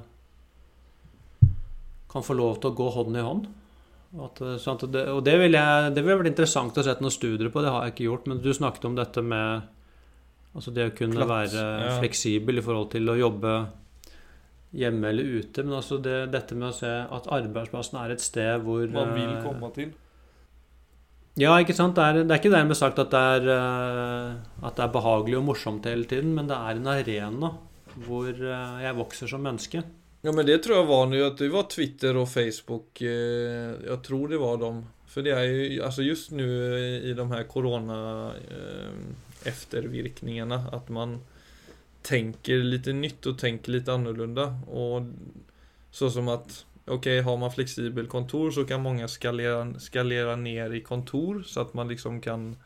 Kan 2.07 2.23
få 2.23 2.33
lov 2.33 2.61
til 2.61 2.71
å 2.71 2.77
gå 2.77 2.89
hånd 2.95 3.19
i 3.19 3.25
hånd. 3.27 3.49
At, 4.15 4.39
eh, 4.41 4.69
at 4.71 4.85
det, 4.93 5.01
og 5.11 5.19
det 5.27 5.33
vil 5.41 5.51
jeg 5.57 5.89
Det 5.91 5.99
ville 5.99 6.15
vært 6.21 6.29
interessant 6.31 6.77
å 6.79 6.83
sette 6.85 7.03
noen 7.03 7.11
studier 7.11 7.51
på, 7.51 7.59
det 7.61 7.73
har 7.73 7.83
jeg 7.85 7.95
ikke 7.95 8.07
gjort. 8.07 8.29
Men 8.31 8.39
du 8.43 8.53
snakket 8.55 8.87
om 8.87 8.95
dette 8.99 9.23
med 9.25 9.67
Altså 10.57 10.71
det 10.73 10.87
å 10.89 10.95
kunne 10.95 11.19
Plats, 11.19 11.53
være 11.53 11.65
ja. 11.83 11.89
fleksibel 11.99 12.57
i 12.57 12.63
forhold 12.65 12.87
til 12.95 13.11
å 13.11 13.17
jobbe 13.19 13.51
hjemme 14.77 15.11
eller 15.11 15.35
ute. 15.37 15.61
Men 15.61 15.77
altså 15.77 15.99
det, 16.01 16.15
dette 16.33 16.57
med 16.57 16.71
å 16.71 16.75
se 16.75 16.89
at 16.89 17.29
arbeidsplassen 17.35 17.99
er 18.01 18.15
et 18.15 18.23
sted 18.23 18.63
hvor 18.65 18.87
Man 18.95 19.13
vil 19.13 19.35
komme 19.45 19.69
til? 19.75 19.91
Ja, 21.37 21.53
ikke 21.61 21.75
sant. 21.77 21.93
Det 21.99 22.03
er, 22.03 22.23
det 22.25 22.33
er 22.33 22.41
ikke 22.41 22.55
dermed 22.55 22.79
sagt 22.79 22.97
at 23.01 23.13
det, 23.13 23.21
er, 23.37 23.51
eh, 23.53 24.65
at 24.65 24.79
det 24.79 24.87
er 24.87 24.93
behagelig 24.95 25.37
og 25.37 25.45
morsomt 25.51 25.85
hele 25.85 26.09
tiden, 26.09 26.33
men 26.33 26.49
det 26.49 26.57
er 26.57 26.79
en 26.79 26.91
arena 26.95 27.51
hvor 28.07 28.31
eh, 28.33 28.79
jeg 28.81 28.97
vokser 28.97 29.29
som 29.29 29.45
menneske. 29.45 29.83
Ja 30.27 30.31
men 30.31 30.45
det 30.45 30.57
tror 30.57 30.75
jeg 30.75 30.85
var 30.85 31.05
nu 31.05 31.23
att 31.23 31.37
det 31.37 31.47
var 31.49 31.63
Twitter 31.63 32.17
og 32.19 32.27
Facebook. 32.27 33.01
Eh, 33.01 33.75
jeg 33.87 33.99
tror 34.03 34.27
det 34.27 34.37
var 34.37 34.57
dem. 34.59 34.81
For 35.07 35.23
det 35.23 35.31
er 35.31 35.45
jo, 35.47 35.83
altså 35.87 36.03
just 36.03 36.33
nu 36.35 36.43
i 36.99 37.13
de 37.15 37.25
her 37.31 37.45
corona 37.47 38.33
eh, 38.35 39.47
eftervirkningarna 39.47 40.67
att 40.71 40.89
man 40.89 41.21
tänker 42.01 42.59
litt 42.59 42.91
nytt 42.91 43.25
og 43.25 43.39
tänker 43.39 43.71
litt 43.71 43.87
annorlunda. 43.87 44.59
Och 44.67 45.07
så 45.91 46.11
som 46.11 46.27
at 46.27 46.65
okay, 46.85 47.21
har 47.21 47.37
man 47.37 47.51
flexibel 47.51 48.07
kontor 48.07 48.51
så 48.51 48.65
kan 48.65 48.83
mange 48.83 49.07
skalera, 49.07 49.79
skalera 49.79 50.35
ner 50.35 50.75
i 50.75 50.83
kontor 50.83 51.43
så 51.47 51.61
at 51.61 51.73
man 51.73 51.87
liksom 51.87 52.19
kan 52.21 52.57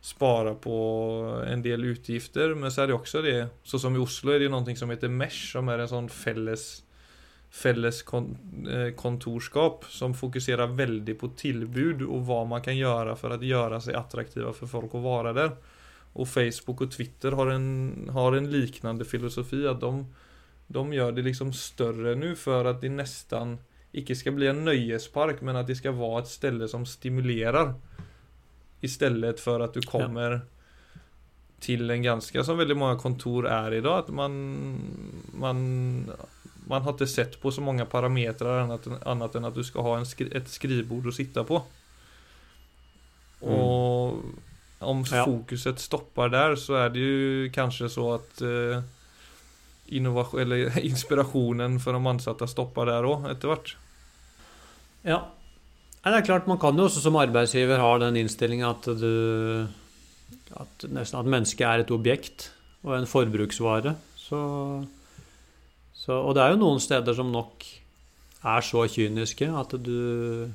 spara 0.00 0.54
på 0.54 0.80
en 1.46 1.62
del 1.62 1.84
utgifter. 1.84 2.54
Men 2.54 2.72
så 2.72 2.82
er 2.82 2.86
det 2.86 2.96
også 2.96 3.22
det, 3.22 3.48
så 3.64 3.78
som 3.78 3.96
i 3.96 4.00
Oslo 4.00 4.32
er 4.32 4.46
det 4.46 4.50
noe 4.50 4.76
som 4.76 4.90
heter 4.90 5.12
Mesh 5.12 5.52
som 5.52 5.68
er 5.68 5.84
en 5.84 5.92
sånn 5.92 6.08
felles 6.08 6.85
felles 7.50 8.04
eh, 8.12 8.94
kontorskap 8.96 9.84
som 9.88 10.14
fokuserar 10.14 10.66
väldigt 10.66 11.18
på 11.18 11.28
tillbud 11.28 12.02
och 12.02 12.26
vad 12.26 12.46
man 12.46 12.62
kan 12.62 12.76
göra 12.76 13.16
för 13.16 13.30
att 13.30 13.42
göra 13.42 13.80
sig 13.80 13.94
attraktiva 13.94 14.52
för 14.52 14.66
folk 14.66 14.94
att 14.94 15.02
vara 15.02 15.32
där. 15.32 15.50
Och 16.12 16.28
Facebook 16.28 16.80
och 16.80 16.92
Twitter 16.92 17.32
har 17.32 17.46
en, 17.46 18.08
har 18.12 18.32
en 18.32 18.50
liknande 18.50 19.04
filosofi 19.04 19.66
att 19.66 19.80
de, 19.80 20.14
de 20.66 20.92
gör 20.92 21.12
det 21.12 21.22
liksom 21.22 21.52
större 21.52 22.14
nu 22.14 22.36
för 22.36 22.64
att 22.64 22.80
det 22.80 22.88
nästan 22.88 23.58
inte 23.92 24.14
ska 24.14 24.32
bli 24.32 24.46
en 24.46 24.64
nöjespark 24.64 25.40
men 25.40 25.56
att 25.56 25.66
det 25.66 25.74
ska 25.74 25.92
vara 25.92 26.22
ett 26.22 26.28
ställe 26.28 26.68
som 26.68 26.86
stimulerar. 26.86 27.74
Istället 28.80 29.40
för 29.40 29.60
att 29.60 29.74
du 29.74 29.80
kommer 29.82 30.30
ja. 30.32 30.40
till 31.60 31.90
en 31.90 32.02
ganska 32.02 32.44
som 32.44 32.58
väldigt 32.58 32.76
många 32.76 32.98
kontor 32.98 33.46
är 33.46 33.74
idag 33.74 33.98
att 33.98 34.08
man, 34.08 34.56
man 35.32 36.10
man 36.68 36.82
har 36.82 36.92
inte 36.92 37.06
sett 37.06 37.40
på 37.40 37.50
så 37.50 37.60
många 37.60 37.84
parametrar 37.86 38.60
annat, 38.60 39.06
annat 39.06 39.34
än 39.34 39.44
att 39.44 39.54
du 39.54 39.64
ska 39.64 39.82
ha 39.82 39.98
en 39.98 40.06
skri 40.06 40.30
ett 40.34 40.48
skrivbord 40.48 41.06
att 41.06 41.14
sitta 41.14 41.44
på. 41.44 41.62
Mm. 43.42 43.54
Och 43.54 44.22
om 44.78 45.04
ja. 45.10 45.24
fokuset 45.24 45.78
stoppar 45.78 46.28
där 46.28 46.56
så 46.56 46.74
är 46.74 46.90
det 46.90 46.98
ju 46.98 47.50
kanske 47.50 47.88
så 47.88 48.14
att 48.14 48.40
eh, 48.40 48.82
innovation, 49.86 50.40
eller 50.40 50.78
inspirationen 50.84 51.80
för 51.80 51.92
de 51.92 52.06
ansatte 52.06 52.48
stopper 52.48 52.86
der 52.86 53.06
òg, 53.06 53.30
etter 53.30 53.52
hvert. 53.52 53.76
Ja. 55.06 55.22
Det 56.06 56.14
er 56.14 56.26
klart, 56.26 56.46
man 56.46 56.58
kan 56.58 56.78
jo 56.78 56.86
også 56.86 57.00
som 57.02 57.16
arbeidsgiver 57.18 57.82
ha 57.82 57.96
den 57.98 58.16
innstillinga 58.16 58.70
at 58.70 58.84
du 59.00 59.66
At 60.56 60.84
nesten 60.88 61.18
at 61.18 61.26
mennesket 61.26 61.66
er 61.66 61.82
et 61.82 61.90
objekt 61.90 62.50
og 62.86 62.94
en 62.96 63.06
forbruksvare. 63.06 63.96
Så 64.16 64.38
så, 66.06 66.20
og 66.22 66.36
det 66.38 66.44
er 66.44 66.54
jo 66.54 66.62
noen 66.62 66.82
steder 66.82 67.16
som 67.18 67.32
nok 67.34 67.66
er 68.46 68.62
så 68.62 68.84
kyniske 68.86 69.48
at 69.58 69.74
du 69.82 70.46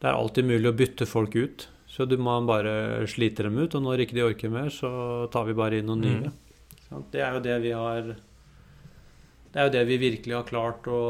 Det 0.00 0.08
er 0.08 0.16
alltid 0.16 0.48
mulig 0.48 0.70
å 0.70 0.76
bytte 0.76 1.06
folk 1.06 1.34
ut. 1.36 1.66
Så 1.90 2.06
du 2.08 2.16
må 2.16 2.32
bare 2.48 3.04
slite 3.10 3.44
dem 3.44 3.58
ut, 3.60 3.74
og 3.76 3.82
når 3.84 4.06
ikke 4.06 4.16
de 4.16 4.24
orker 4.24 4.52
mer, 4.52 4.70
så 4.72 5.28
tar 5.30 5.44
vi 5.44 5.56
bare 5.58 5.80
inn 5.80 5.90
noen 5.90 6.04
nye. 6.06 6.30
Mm. 6.30 7.02
Det 7.12 7.20
er 7.20 7.36
jo 7.36 7.42
det 7.44 7.56
vi 7.62 7.72
har 7.76 8.08
Det 8.08 9.60
er 9.60 9.68
jo 9.68 9.74
det 9.74 9.82
vi 9.86 9.98
virkelig 10.00 10.34
har 10.38 10.46
klart 10.48 10.86
å, 10.88 11.00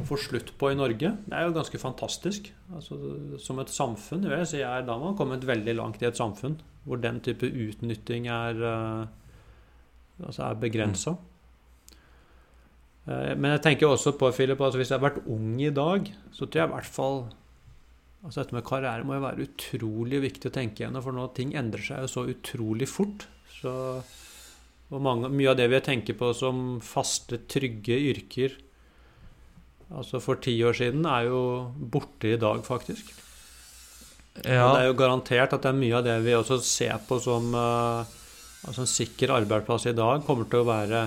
å 0.00 0.06
få 0.08 0.18
slutt 0.18 0.50
på 0.58 0.72
i 0.72 0.78
Norge. 0.78 1.12
Det 1.28 1.36
er 1.36 1.46
jo 1.46 1.54
ganske 1.56 1.80
fantastisk. 1.80 2.50
Altså, 2.74 2.98
som 3.38 3.60
et 3.62 3.72
samfunn 3.72 4.26
vil 4.26 4.34
jeg 4.40 4.50
si, 4.50 4.64
er 4.64 4.88
da 4.88 4.96
man 4.98 5.16
kommet 5.16 5.46
veldig 5.46 5.76
langt 5.78 6.02
i 6.02 6.08
et 6.08 6.18
samfunn 6.18 6.58
hvor 6.86 6.98
den 7.02 7.20
type 7.22 7.46
utnytting 7.46 8.28
er 8.32 8.60
uh, 8.62 9.06
altså 10.22 10.46
er 10.46 10.60
begrensa. 10.60 11.16
Eh, 13.06 13.32
men 13.36 13.54
jeg 13.54 13.64
tenker 13.66 13.90
også 13.90 14.16
på 14.18 14.30
Philip, 14.34 14.60
altså 14.60 14.80
hvis 14.80 14.92
jeg 14.92 14.98
har 14.98 15.08
vært 15.08 15.26
ung 15.30 15.56
i 15.62 15.72
dag, 15.74 16.08
så 16.32 16.46
tror 16.46 16.62
jeg 16.62 16.70
i 16.70 16.74
hvert 16.76 16.94
fall 16.98 17.20
altså 18.26 18.40
Dette 18.40 18.56
med 18.56 18.64
karriere 18.66 19.06
må 19.06 19.14
jo 19.14 19.22
være 19.22 19.44
utrolig 19.44 20.18
viktig 20.24 20.48
å 20.50 20.54
tenke 20.56 20.82
gjennom, 20.82 21.02
for 21.04 21.14
nå 21.14 21.28
ting 21.36 21.52
endrer 21.54 21.84
seg 21.84 22.00
jo 22.02 22.08
så 22.10 22.24
utrolig 22.32 22.88
fort. 22.90 23.28
Så, 23.54 23.70
og 24.90 25.04
mange, 25.04 25.30
mye 25.30 25.52
av 25.52 25.60
det 25.60 25.68
vi 25.70 25.78
tenker 25.84 26.16
på 26.18 26.32
som 26.34 26.80
faste, 26.82 27.38
trygge 27.46 28.00
yrker 28.10 28.56
altså 29.94 30.18
for 30.22 30.40
ti 30.42 30.56
år 30.66 30.74
siden, 30.74 31.06
er 31.06 31.28
jo 31.28 31.40
borte 31.78 32.32
i 32.34 32.40
dag, 32.40 32.64
faktisk. 32.66 33.12
Ja. 34.42 34.66
Og 34.66 34.74
det 34.74 34.82
er 34.82 34.88
jo 34.90 34.98
garantert 34.98 35.54
at 35.54 35.62
det 35.62 35.70
er 35.70 35.78
mye 35.78 35.96
av 36.00 36.04
det 36.04 36.16
vi 36.26 36.34
også 36.36 36.58
ser 36.64 36.98
på 37.06 37.20
som 37.22 37.54
uh, 37.56 38.15
altså 38.66 38.82
en 38.82 38.90
sikker 38.90 39.32
arbeidsplass 39.34 39.86
i 39.90 39.96
dag 39.96 40.24
kommer 40.26 40.48
til 40.50 40.62
å 40.62 40.68
være 40.68 41.06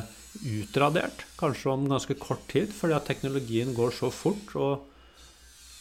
utradert, 0.60 1.26
kanskje 1.40 1.72
om 1.74 1.88
ganske 1.90 2.16
kort 2.22 2.46
tid, 2.52 2.72
fordi 2.76 2.96
at 2.96 3.08
teknologien 3.10 3.74
går 3.76 3.94
så 3.98 4.12
fort 4.14 4.54
og, 4.60 4.86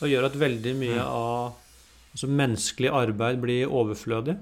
og 0.01 0.11
gjør 0.11 0.29
at 0.31 0.39
veldig 0.41 0.75
mye 0.79 1.05
av 1.05 1.59
altså 2.15 2.31
menneskelig 2.33 2.91
arbeid 2.95 3.43
blir 3.43 3.75
overflødig. 3.75 4.39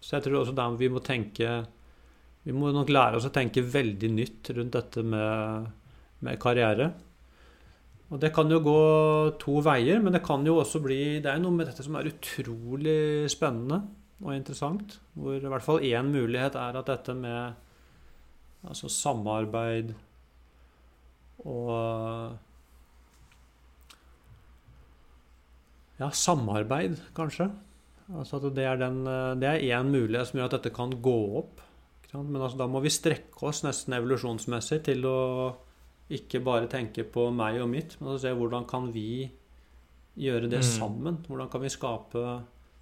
Så 0.00 0.16
jeg 0.16 0.24
tror 0.24 0.40
også 0.42 0.54
der 0.56 0.78
vi 0.78 0.88
må 0.92 1.02
tenke 1.02 1.64
Vi 2.46 2.54
må 2.54 2.70
nok 2.72 2.88
lære 2.88 3.18
oss 3.18 3.26
å 3.28 3.34
tenke 3.34 3.60
veldig 3.60 4.08
nytt 4.14 4.48
rundt 4.56 4.72
dette 4.72 5.02
med, 5.02 5.66
med 6.24 6.38
karriere. 6.40 6.86
Og 8.08 8.20
det 8.22 8.30
kan 8.32 8.48
jo 8.48 8.62
gå 8.64 8.78
to 9.42 9.58
veier, 9.60 9.98
men 10.00 10.14
det 10.14 10.22
kan 10.24 10.46
jo 10.46 10.54
også 10.62 10.80
bli 10.80 11.18
Det 11.20 11.28
er 11.28 11.36
jo 11.36 11.44
noe 11.44 11.58
med 11.58 11.68
dette 11.68 11.84
som 11.84 11.98
er 11.98 12.08
utrolig 12.08 13.28
spennende 13.34 13.82
og 14.24 14.34
interessant. 14.34 14.98
Hvor 15.14 15.38
i 15.38 15.52
hvert 15.52 15.64
fall 15.64 15.84
én 15.86 16.10
mulighet 16.10 16.58
er 16.58 16.78
at 16.78 16.90
dette 16.90 17.14
med 17.14 17.54
altså 18.66 18.90
samarbeid 18.90 19.94
og 21.46 22.36
Ja, 25.98 26.12
samarbeid, 26.14 27.00
kanskje. 27.14 27.48
Altså 28.14 28.38
at 28.38 28.52
det 28.54 28.64
er, 28.64 28.76
den, 28.78 29.00
det 29.42 29.48
er 29.48 29.64
én 29.74 29.88
mulighet 29.90 30.28
som 30.28 30.38
gjør 30.38 30.46
at 30.46 30.54
dette 30.60 30.70
kan 30.74 30.92
gå 31.02 31.16
opp. 31.40 31.64
Men 32.14 32.38
altså, 32.40 32.56
da 32.60 32.68
må 32.70 32.80
vi 32.84 32.92
strekke 32.92 33.42
oss 33.50 33.64
nesten 33.66 33.96
evolusjonsmessig 33.98 34.78
til 34.86 35.02
å 35.10 35.18
ikke 36.14 36.40
bare 36.40 36.70
tenke 36.70 37.02
på 37.04 37.26
meg 37.34 37.58
og 37.60 37.68
mitt, 37.68 37.98
men 38.00 38.16
se 38.20 38.30
hvordan 38.32 38.64
kan 38.70 38.86
vi 38.94 39.26
gjøre 40.18 40.48
det 40.48 40.62
mm. 40.62 40.68
sammen? 40.70 41.18
Hvordan 41.26 41.50
kan 41.52 41.66
vi 41.66 41.72
skape 41.74 42.22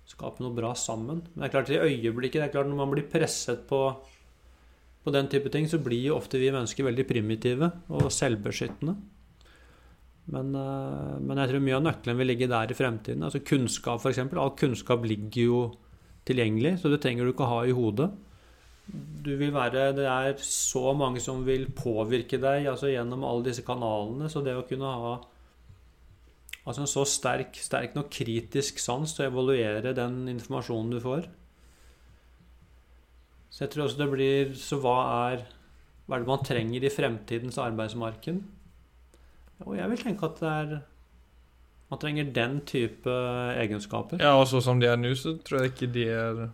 skape 0.06 0.42
noe 0.42 0.54
bra 0.54 0.72
sammen. 0.78 1.24
Men 1.34 1.42
det 1.42 1.48
er 1.48 1.54
klart 1.54 1.72
i 1.74 1.80
øyeblikket, 1.82 2.40
det 2.40 2.48
er 2.48 2.54
klart 2.54 2.70
når 2.70 2.78
man 2.78 2.92
blir 2.94 3.08
presset 3.10 3.66
på, 3.68 3.80
på 5.02 5.14
den 5.14 5.28
type 5.32 5.50
ting, 5.52 5.66
så 5.70 5.82
blir 5.82 6.12
jo 6.12 6.18
ofte 6.18 6.40
vi 6.42 6.52
mennesker 6.54 6.86
veldig 6.86 7.06
primitive 7.08 7.70
og 7.90 8.08
selvbeskyttende. 8.14 8.96
Men, 10.34 10.54
eh, 10.58 11.16
men 11.22 11.38
jeg 11.38 11.52
tror 11.52 11.62
mye 11.62 11.78
av 11.78 11.84
nøkkelen 11.86 12.20
vil 12.20 12.30
ligge 12.32 12.50
der 12.50 12.70
i 12.70 12.78
fremtiden. 12.78 13.26
Altså 13.26 13.42
Kunnskap, 13.46 14.02
f.eks. 14.02 14.22
All 14.34 14.54
kunnskap 14.58 15.04
ligger 15.06 15.42
jo 15.42 15.60
tilgjengelig, 16.26 16.80
så 16.82 16.90
det 16.90 17.00
trenger 17.02 17.26
du 17.26 17.34
ikke 17.34 17.50
ha 17.50 17.60
i 17.66 17.74
hodet. 17.74 18.10
Du 18.86 19.32
vil 19.34 19.50
være, 19.54 19.92
Det 19.94 20.06
er 20.06 20.34
så 20.42 20.92
mange 20.94 21.20
som 21.22 21.42
vil 21.46 21.66
påvirke 21.74 22.38
deg 22.38 22.68
altså 22.70 22.90
gjennom 22.90 23.24
alle 23.26 23.48
disse 23.48 23.64
kanalene, 23.66 24.30
så 24.30 24.42
det 24.42 24.54
å 24.54 24.66
kunne 24.66 24.86
ha 24.86 25.14
Altså 26.66 26.82
en 26.82 26.90
så 26.90 27.04
sterk, 27.06 27.54
sterk 27.62 27.94
nok 27.94 28.08
kritisk 28.10 28.80
sans 28.82 29.12
til 29.14 29.24
å 29.24 29.30
evaluere 29.30 29.94
den 29.94 30.24
informasjonen 30.32 30.96
du 30.96 30.98
får. 31.02 31.28
Så 33.50 33.64
jeg 33.64 33.72
tror 33.72 33.86
også 33.86 34.00
det 34.02 34.08
blir 34.10 34.50
Så 34.58 34.76
hva 34.82 34.96
er 35.30 35.46
Hva 36.04 36.18
er 36.18 36.24
det 36.24 36.28
man 36.28 36.42
trenger 36.44 36.84
i 36.84 36.92
fremtidens 36.92 37.56
arbeidsmarked? 37.62 38.42
Og 39.64 39.78
jeg 39.78 39.92
vil 39.92 40.02
tenke 40.02 40.28
at 40.28 40.42
det 40.42 40.50
er 40.50 40.74
Man 41.88 42.02
trenger 42.02 42.32
den 42.34 42.60
type 42.66 43.14
egenskaper. 43.62 44.18
Ja, 44.20 44.34
og 44.40 44.48
så 44.50 44.60
som 44.60 44.82
det 44.82 44.90
er 44.90 44.98
nå, 44.98 45.14
så 45.14 45.36
tror 45.38 45.62
jeg 45.62 45.72
ikke 45.72 45.92
det 45.94 46.08
er 46.10 46.48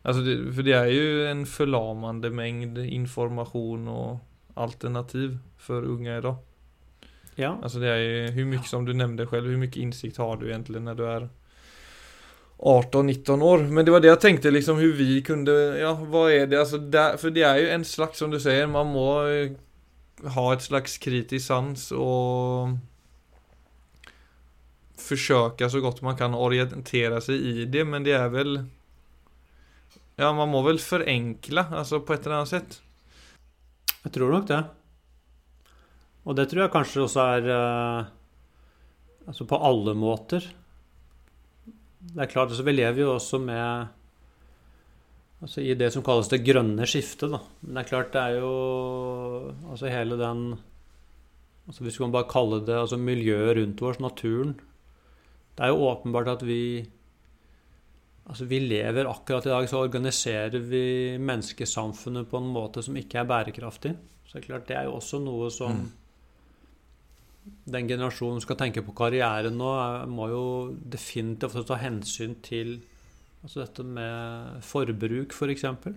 Altså, 0.00 0.22
det, 0.24 0.54
for 0.56 0.64
det 0.64 0.72
er 0.72 0.86
jo 0.88 1.24
en 1.28 1.42
forlamende 1.44 2.30
mengde 2.32 2.86
informasjon 2.88 3.88
og 3.92 4.20
alternativ 4.56 5.34
for 5.60 5.84
unge 5.84 6.14
i 6.14 6.22
dag. 6.24 6.38
Ja. 7.40 7.58
Alltså 7.62 7.78
det 7.78 7.88
är 7.88 7.98
ju 7.98 8.30
hur 8.30 8.44
mycket 8.44 8.66
som 8.66 8.84
du 8.84 8.94
nämnde 8.94 9.26
själv, 9.26 9.46
hur 9.46 9.56
mycket 9.56 9.76
insikt 9.76 10.16
har 10.16 10.36
du 10.36 10.48
egentligen 10.48 10.84
när 10.84 10.94
du 10.94 11.06
är 11.06 11.28
18-19 12.58 13.42
år. 13.42 13.58
Men 13.58 13.84
det 13.84 13.90
var 13.90 14.00
det 14.00 14.08
jag 14.08 14.20
tänkte 14.20 14.50
liksom 14.50 14.76
hur 14.78 14.92
vi 14.92 15.22
kunde, 15.22 15.52
ja 15.78 15.94
vad 15.94 16.32
är 16.32 16.46
det, 16.46 16.60
alltså 16.60 16.78
där, 16.78 17.16
för 17.16 17.30
det 17.30 17.42
är 17.42 17.56
ju 17.56 17.68
en 17.68 17.84
slags 17.84 18.18
som 18.18 18.30
du 18.30 18.40
säger, 18.40 18.66
man 18.66 18.86
må 18.86 19.26
eh, 19.26 19.50
ha 20.30 20.54
ett 20.54 20.62
slags 20.62 20.98
kritisk 20.98 21.46
sans 21.46 21.92
och 21.92 22.68
försöka 24.96 25.70
så 25.70 25.80
gott 25.80 26.02
man 26.02 26.16
kan 26.16 26.34
orientera 26.34 27.20
sig 27.20 27.46
i 27.46 27.64
det, 27.64 27.84
men 27.84 28.04
det 28.04 28.12
är 28.12 28.28
väl 28.28 28.64
Ja, 30.16 30.32
man 30.32 30.48
må 30.48 30.62
väl 30.62 30.78
förenkla, 30.78 31.66
alltså 31.72 32.00
på 32.00 32.12
ett 32.12 32.26
eller 32.26 32.36
annat 32.36 32.48
sätt. 32.48 32.82
Jag 34.02 34.12
tror 34.12 34.32
nok 34.32 34.48
det. 34.48 34.64
Og 36.30 36.36
det 36.38 36.46
tror 36.46 36.62
jeg 36.62 36.70
kanskje 36.70 37.04
også 37.04 37.26
er 37.36 37.48
uh, 37.50 38.10
Altså 39.26 39.44
på 39.46 39.58
alle 39.62 39.94
måter. 39.94 40.46
det 42.00 42.22
er 42.22 42.30
klart, 42.30 42.48
altså, 42.48 42.62
vi 42.62 42.72
lever 42.72 43.02
jo 43.02 43.14
også 43.14 43.38
med 43.38 43.88
Altså 45.42 45.60
i 45.60 45.74
det 45.74 45.88
som 45.92 46.04
kalles 46.04 46.28
det 46.28 46.44
grønne 46.44 46.86
skiftet, 46.86 47.30
da. 47.32 47.40
Men 47.62 47.74
det 47.74 47.82
er 47.82 47.88
klart, 47.88 48.12
det 48.12 48.20
er 48.20 48.40
jo 48.40 49.54
Altså 49.70 49.90
hele 49.90 50.18
den 50.20 50.58
altså 51.66 51.84
Hvis 51.84 51.98
vi 51.98 52.04
kan 52.04 52.12
bare 52.12 52.30
kalle 52.30 52.62
det 52.66 52.78
altså 52.78 52.96
miljøet 52.96 53.56
rundt 53.56 53.82
oss, 53.82 54.00
naturen 54.00 54.54
Det 55.56 55.64
er 55.64 55.74
jo 55.74 55.86
åpenbart 55.90 56.28
at 56.36 56.46
vi 56.46 56.86
Altså 58.26 58.44
Vi 58.44 58.58
lever 58.58 59.10
akkurat 59.10 59.46
i 59.46 59.50
dag, 59.50 59.68
så 59.68 59.82
organiserer 59.82 60.58
vi 60.58 61.18
menneskesamfunnet 61.18 62.28
på 62.30 62.38
en 62.38 62.52
måte 62.54 62.82
som 62.82 62.94
ikke 62.96 63.18
er 63.18 63.26
bærekraftig. 63.26 63.96
Så 64.24 64.38
det 64.38 64.44
er 64.44 64.46
klart, 64.46 64.68
det 64.68 64.76
er 64.76 64.84
jo 64.86 64.92
også 65.00 65.18
noe 65.18 65.48
som 65.50 65.72
mm. 65.74 65.88
Den 67.70 67.88
generasjonen 67.88 68.40
som 68.40 68.46
skal 68.48 68.58
tenke 68.60 68.82
på 68.84 68.94
karriere 68.96 69.52
nå, 69.54 69.70
må 70.10 70.28
jo 70.32 70.44
definitivt 70.72 71.66
ta 71.68 71.78
hensyn 71.80 72.36
til 72.44 72.78
altså 73.44 73.62
dette 73.62 73.86
med 73.86 74.60
forbruk, 74.66 75.32
f.eks. 75.32 75.38
For 75.38 75.54
eksempel. 75.54 75.96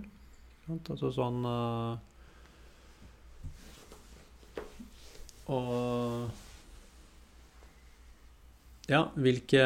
altså 0.70 1.12
sånn 1.12 1.44
uh, 1.44 1.98
Og 5.54 6.30
Ja, 8.88 9.06
hvilke 9.20 9.66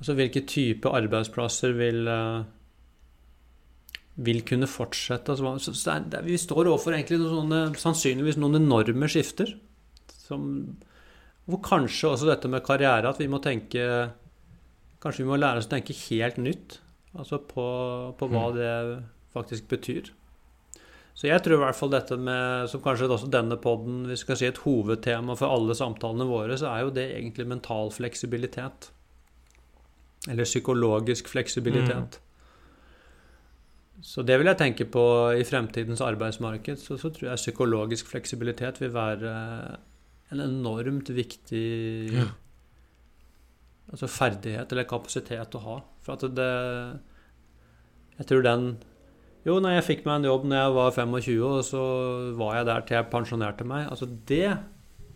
Altså 0.00 0.14
hvilke 0.16 0.46
type 0.48 0.88
arbeidsplasser 0.88 1.74
vil 1.76 2.06
uh, 2.08 2.46
vil 4.20 4.42
kunne 4.44 4.68
fortsette. 4.68 5.32
Altså, 5.32 6.20
vi 6.24 6.36
står 6.40 6.68
overfor 6.68 6.96
egentlig 6.96 7.20
sånne, 7.22 7.60
sannsynligvis 7.80 8.38
noen 8.40 8.60
enorme 8.60 9.08
skifter. 9.10 9.54
Som, 10.30 10.44
hvor 11.50 11.60
kanskje 11.66 12.14
også 12.14 12.30
dette 12.30 12.50
med 12.50 12.64
karriere, 12.66 13.10
at 13.10 13.20
vi 13.20 13.28
må 13.30 13.42
tenke 13.42 13.84
Kanskje 15.00 15.22
vi 15.22 15.30
må 15.30 15.38
lære 15.40 15.62
oss 15.62 15.64
å 15.64 15.70
tenke 15.72 15.94
helt 15.96 16.36
nytt 16.36 16.74
altså 17.16 17.38
på, 17.40 17.62
på 18.20 18.26
hva 18.28 18.42
mm. 18.50 18.56
det 18.58 18.72
faktisk 19.32 19.70
betyr. 19.70 20.10
Så 21.16 21.26
jeg 21.28 21.42
tror 21.44 21.56
i 21.56 21.60
hvert 21.64 21.76
fall 21.76 21.92
dette 21.92 22.16
med, 22.20 22.68
som 22.70 22.82
kanskje 22.84 23.08
også 23.10 23.30
denne 23.32 23.58
poden, 23.60 24.06
vi 24.08 24.16
skal 24.20 24.38
si 24.38 24.46
et 24.48 24.60
hovedtema 24.62 25.34
for 25.36 25.52
alle 25.52 25.74
samtalene 25.76 26.28
våre, 26.28 26.56
så 26.60 26.70
er 26.70 26.84
jo 26.84 26.94
det 26.96 27.06
egentlig 27.16 27.48
mental 27.50 27.90
fleksibilitet. 27.92 28.90
Eller 30.28 30.48
psykologisk 30.48 31.28
fleksibilitet. 31.32 32.20
Mm. 32.20 32.26
Så 34.00 34.24
det 34.24 34.38
vil 34.40 34.48
jeg 34.48 34.60
tenke 34.60 34.86
på 34.88 35.04
i 35.36 35.44
fremtidens 35.44 36.00
arbeidsmarked. 36.04 36.80
Så, 36.80 36.96
så, 37.00 37.10
tror 37.12 37.32
jeg 37.32 37.42
psykologisk 37.42 38.08
fleksibilitet 38.08 38.80
vil 38.80 38.94
være 38.94 39.32
en 40.30 40.42
enormt 40.44 41.10
viktig 41.10 41.64
ja. 42.14 42.28
altså 43.90 44.08
ferdighet 44.10 44.72
eller 44.72 44.88
kapasitet 44.90 45.56
å 45.58 45.64
ha. 45.64 45.78
For 46.04 46.16
at 46.16 46.36
det 46.36 46.52
Jeg 48.20 48.28
tror 48.30 48.44
den 48.46 48.66
Jo, 49.44 49.58
nei, 49.60 49.74
jeg 49.78 49.86
fikk 49.88 50.04
meg 50.06 50.20
en 50.20 50.28
jobb 50.30 50.46
når 50.48 50.62
jeg 50.62 50.76
var 50.76 50.94
25, 50.96 51.40
og 51.44 51.64
så 51.66 51.82
var 52.40 52.60
jeg 52.60 52.68
der 52.70 52.86
til 52.86 52.98
jeg 52.98 53.10
pensjonerte 53.12 53.66
meg 53.68 53.88
Altså 53.90 54.08
det 54.30 54.58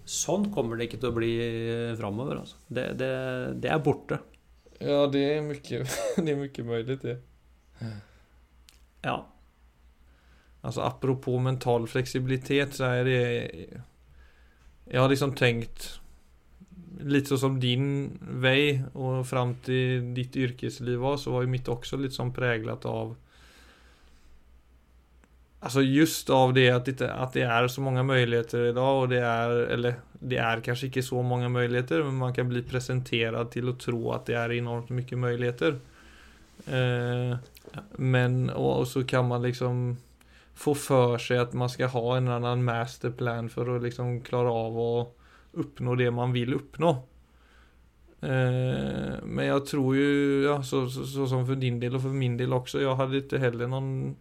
Sånn 0.04 0.50
kommer 0.52 0.76
det 0.76 0.90
ikke 0.90 0.98
til 1.00 1.08
å 1.08 1.16
bli 1.16 1.30
framover. 1.96 2.42
Altså. 2.42 2.58
Det, 2.68 2.90
det, 3.00 3.06
det 3.64 3.70
er 3.72 3.78
borte. 3.80 4.18
Ja, 4.76 5.06
det 5.08 5.22
er 5.30 5.38
mye, 5.46 5.78
det 6.26 6.34
er 6.34 6.36
mye 6.36 6.64
mulig, 6.68 6.98
det. 7.00 7.14
Ja. 9.04 9.14
Altså, 10.60 10.84
apropos 10.84 11.40
mental 11.40 11.88
fleksibilitet, 11.88 12.76
så 12.76 12.92
er 12.98 13.08
det... 13.08 13.80
Jag 14.90 15.00
har 15.00 15.08
liksom 15.08 15.34
tenkt 15.34 16.00
litt 17.04 17.28
sånn 17.28 17.40
som 17.40 17.60
din 17.60 17.86
vei 18.40 18.80
og 18.94 19.24
fram 19.26 19.56
til 19.64 20.12
ditt 20.16 20.36
yrkesliv 20.36 21.00
var 21.02 21.18
så 21.20 21.34
var 21.34 21.44
jo 21.44 21.52
mitt 21.52 21.68
også 21.68 21.98
litt 22.00 22.16
sånn 22.16 22.34
preget 22.34 22.88
av 22.88 23.14
Alltså 25.64 25.80
just 25.80 26.28
av 26.28 26.50
det 26.52 26.66
at, 26.68 26.84
det 26.84 27.06
at 27.08 27.32
det 27.32 27.46
er 27.48 27.66
så 27.72 27.80
mange 27.80 28.02
muligheter 28.04 28.66
i 28.68 28.74
dag, 28.76 28.98
og 29.00 29.06
det 29.08 29.22
er 29.24 29.52
eller 29.72 29.94
det 30.20 30.36
er 30.36 30.60
kanskje 30.60 30.90
ikke 30.90 31.04
så 31.06 31.22
mange 31.24 31.48
muligheter, 31.48 32.02
men 32.04 32.18
man 32.20 32.34
kan 32.36 32.50
bli 32.50 32.60
presentert 32.68 33.48
til 33.54 33.70
å 33.72 33.76
tro 33.80 34.00
at 34.12 34.26
det 34.28 34.36
er 34.36 34.52
enormt 34.58 34.92
mye 34.92 35.20
muligheter. 35.22 35.78
Eh, 36.68 37.32
men 37.96 38.36
og, 38.52 38.84
så 38.88 39.06
kan 39.08 39.24
man 39.28 39.40
liksom 39.48 39.96
få 40.54 40.74
för 40.74 41.18
sig 41.18 41.38
att 41.38 41.52
man 41.52 41.70
ska 41.70 41.86
ha 41.86 42.16
en 42.16 42.28
annan 42.28 42.64
masterplan 42.64 43.48
för 43.48 43.76
att 43.76 43.82
liksom 43.82 44.20
klara 44.20 44.52
av 44.52 44.78
att 44.78 45.16
uppnå 45.52 45.94
det 45.94 46.10
man 46.10 46.32
vill 46.32 46.54
uppnå. 46.54 46.90
Eh, 48.20 49.14
men 49.22 49.46
jag 49.46 49.66
tror 49.66 49.96
ju, 49.96 50.42
ja, 50.42 50.62
så, 50.62 50.88
så, 50.88 51.06
så, 51.06 51.26
som 51.26 51.46
för 51.46 51.54
din 51.54 51.80
del 51.80 51.94
och 51.94 52.02
för 52.02 52.08
min 52.08 52.36
del 52.36 52.52
också, 52.52 52.80
jag 52.80 52.94
hade 52.94 53.16
inte 53.16 53.38
heller 53.38 53.66
någon 53.66 54.16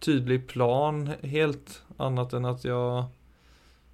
tydlig 0.00 0.48
plan 0.48 1.10
helt. 1.22 1.82
Annat 1.96 2.32
än 2.32 2.44
att 2.44 2.64
jag, 2.64 3.04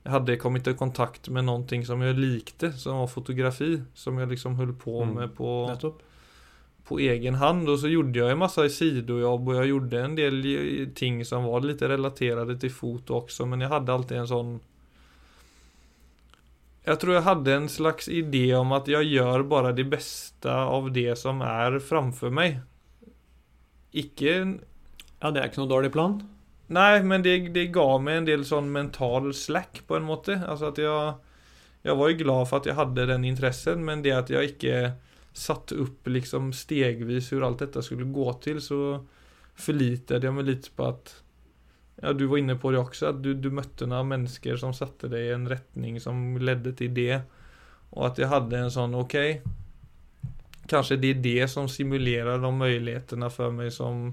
hadde 0.02 0.18
hade 0.18 0.36
kommit 0.36 0.66
i 0.66 0.74
kontakt 0.74 1.28
med 1.28 1.44
någonting 1.44 1.86
som 1.86 2.00
jag 2.00 2.16
likte, 2.16 2.72
som 2.72 2.96
var 2.96 3.06
fotografi. 3.06 3.82
Som 3.94 4.18
jag 4.18 4.30
liksom 4.30 4.54
höll 4.54 4.72
på 4.72 5.02
mm. 5.02 5.14
med 5.14 5.36
på, 5.36 5.76
på 6.84 6.98
egen 6.98 7.34
hand. 7.34 7.68
Och 7.68 7.78
så 7.78 7.88
gjorde 7.88 8.18
jag 8.18 8.30
en 8.30 8.38
massa 8.38 8.68
sidojobb 8.68 9.48
och 9.48 9.54
jag 9.54 9.66
gjorde 9.66 10.00
en 10.00 10.14
del 10.14 10.90
ting 10.94 11.24
som 11.24 11.44
var 11.44 11.60
lite 11.60 11.88
relaterade 11.88 12.58
till 12.58 12.72
foto 12.72 13.14
också. 13.14 13.46
Men 13.46 13.60
jag 13.60 13.68
hade 13.68 13.92
alltid 13.92 14.16
en 14.18 14.28
sån 14.28 14.60
jag 16.86 17.00
tror 17.00 17.14
jag 17.14 17.22
hade 17.22 17.54
en 17.54 17.68
slags 17.68 18.08
idé 18.08 18.54
om 18.54 18.72
att 18.72 18.88
jag 18.88 19.04
gör 19.04 19.42
bara 19.42 19.72
det 19.72 19.84
bästa 19.84 20.64
av 20.64 20.92
det 20.92 21.16
som 21.18 21.40
är 21.40 21.78
framför 21.78 22.30
mig. 22.30 22.60
Icke 23.90 24.58
ja, 25.20 25.30
det 25.30 25.40
er 25.40 25.48
ikke 25.48 25.62
noe 25.62 25.70
dårlig 25.70 25.92
plan? 25.94 26.18
Nei, 26.68 27.00
men 27.00 27.22
det, 27.24 27.38
det 27.54 27.70
ga 27.72 27.86
meg 27.96 28.18
en 28.18 28.26
del 28.28 28.42
sånn 28.44 28.68
mental 28.72 29.30
slack, 29.36 29.80
på 29.88 29.96
en 29.96 30.04
måte. 30.04 30.36
Altså 30.44 30.72
at 30.72 30.80
jeg 30.82 31.14
Jeg 31.84 31.98
var 32.00 32.08
jo 32.08 32.16
glad 32.16 32.46
for 32.48 32.62
at 32.62 32.66
jeg 32.66 32.78
hadde 32.78 33.04
den 33.10 33.24
interessen, 33.28 33.82
men 33.84 34.00
det 34.00 34.12
at 34.16 34.30
jeg 34.32 34.54
ikke 34.54 34.76
satte 35.34 35.76
opp 35.82 36.08
liksom 36.08 36.52
stegvis 36.54 37.32
hur 37.32 37.44
alt 37.46 37.64
dette 37.64 37.82
skulle 37.82 38.06
gå 38.14 38.26
til, 38.44 38.60
så 38.62 39.02
forlitet 39.58 40.22
jeg 40.22 40.34
meg 40.34 40.50
litt 40.50 40.70
på 40.76 40.88
at 40.92 41.20
Ja, 42.02 42.10
du 42.12 42.24
var 42.26 42.40
inne 42.40 42.56
på 42.58 42.72
det 42.74 42.80
også, 42.80 43.12
at 43.12 43.20
du, 43.22 43.32
du 43.38 43.52
møtte 43.54 43.86
noen 43.86 44.08
mennesker 44.10 44.58
som 44.58 44.72
satte 44.74 45.06
deg 45.10 45.28
i 45.28 45.34
en 45.34 45.46
retning 45.48 46.00
som 46.02 46.34
ledde 46.42 46.72
til 46.74 46.90
det, 46.94 47.20
og 47.94 48.08
at 48.08 48.18
jeg 48.18 48.30
hadde 48.32 48.58
en 48.58 48.72
sånn 48.74 48.96
OK 48.98 49.14
Kanskje 50.66 50.96
det 50.96 51.10
er 51.12 51.22
det 51.22 51.48
som 51.52 51.68
simulerer 51.68 52.40
de 52.40 52.50
mulighetene 52.56 53.28
for 53.30 53.54
meg 53.54 53.70
som 53.74 54.08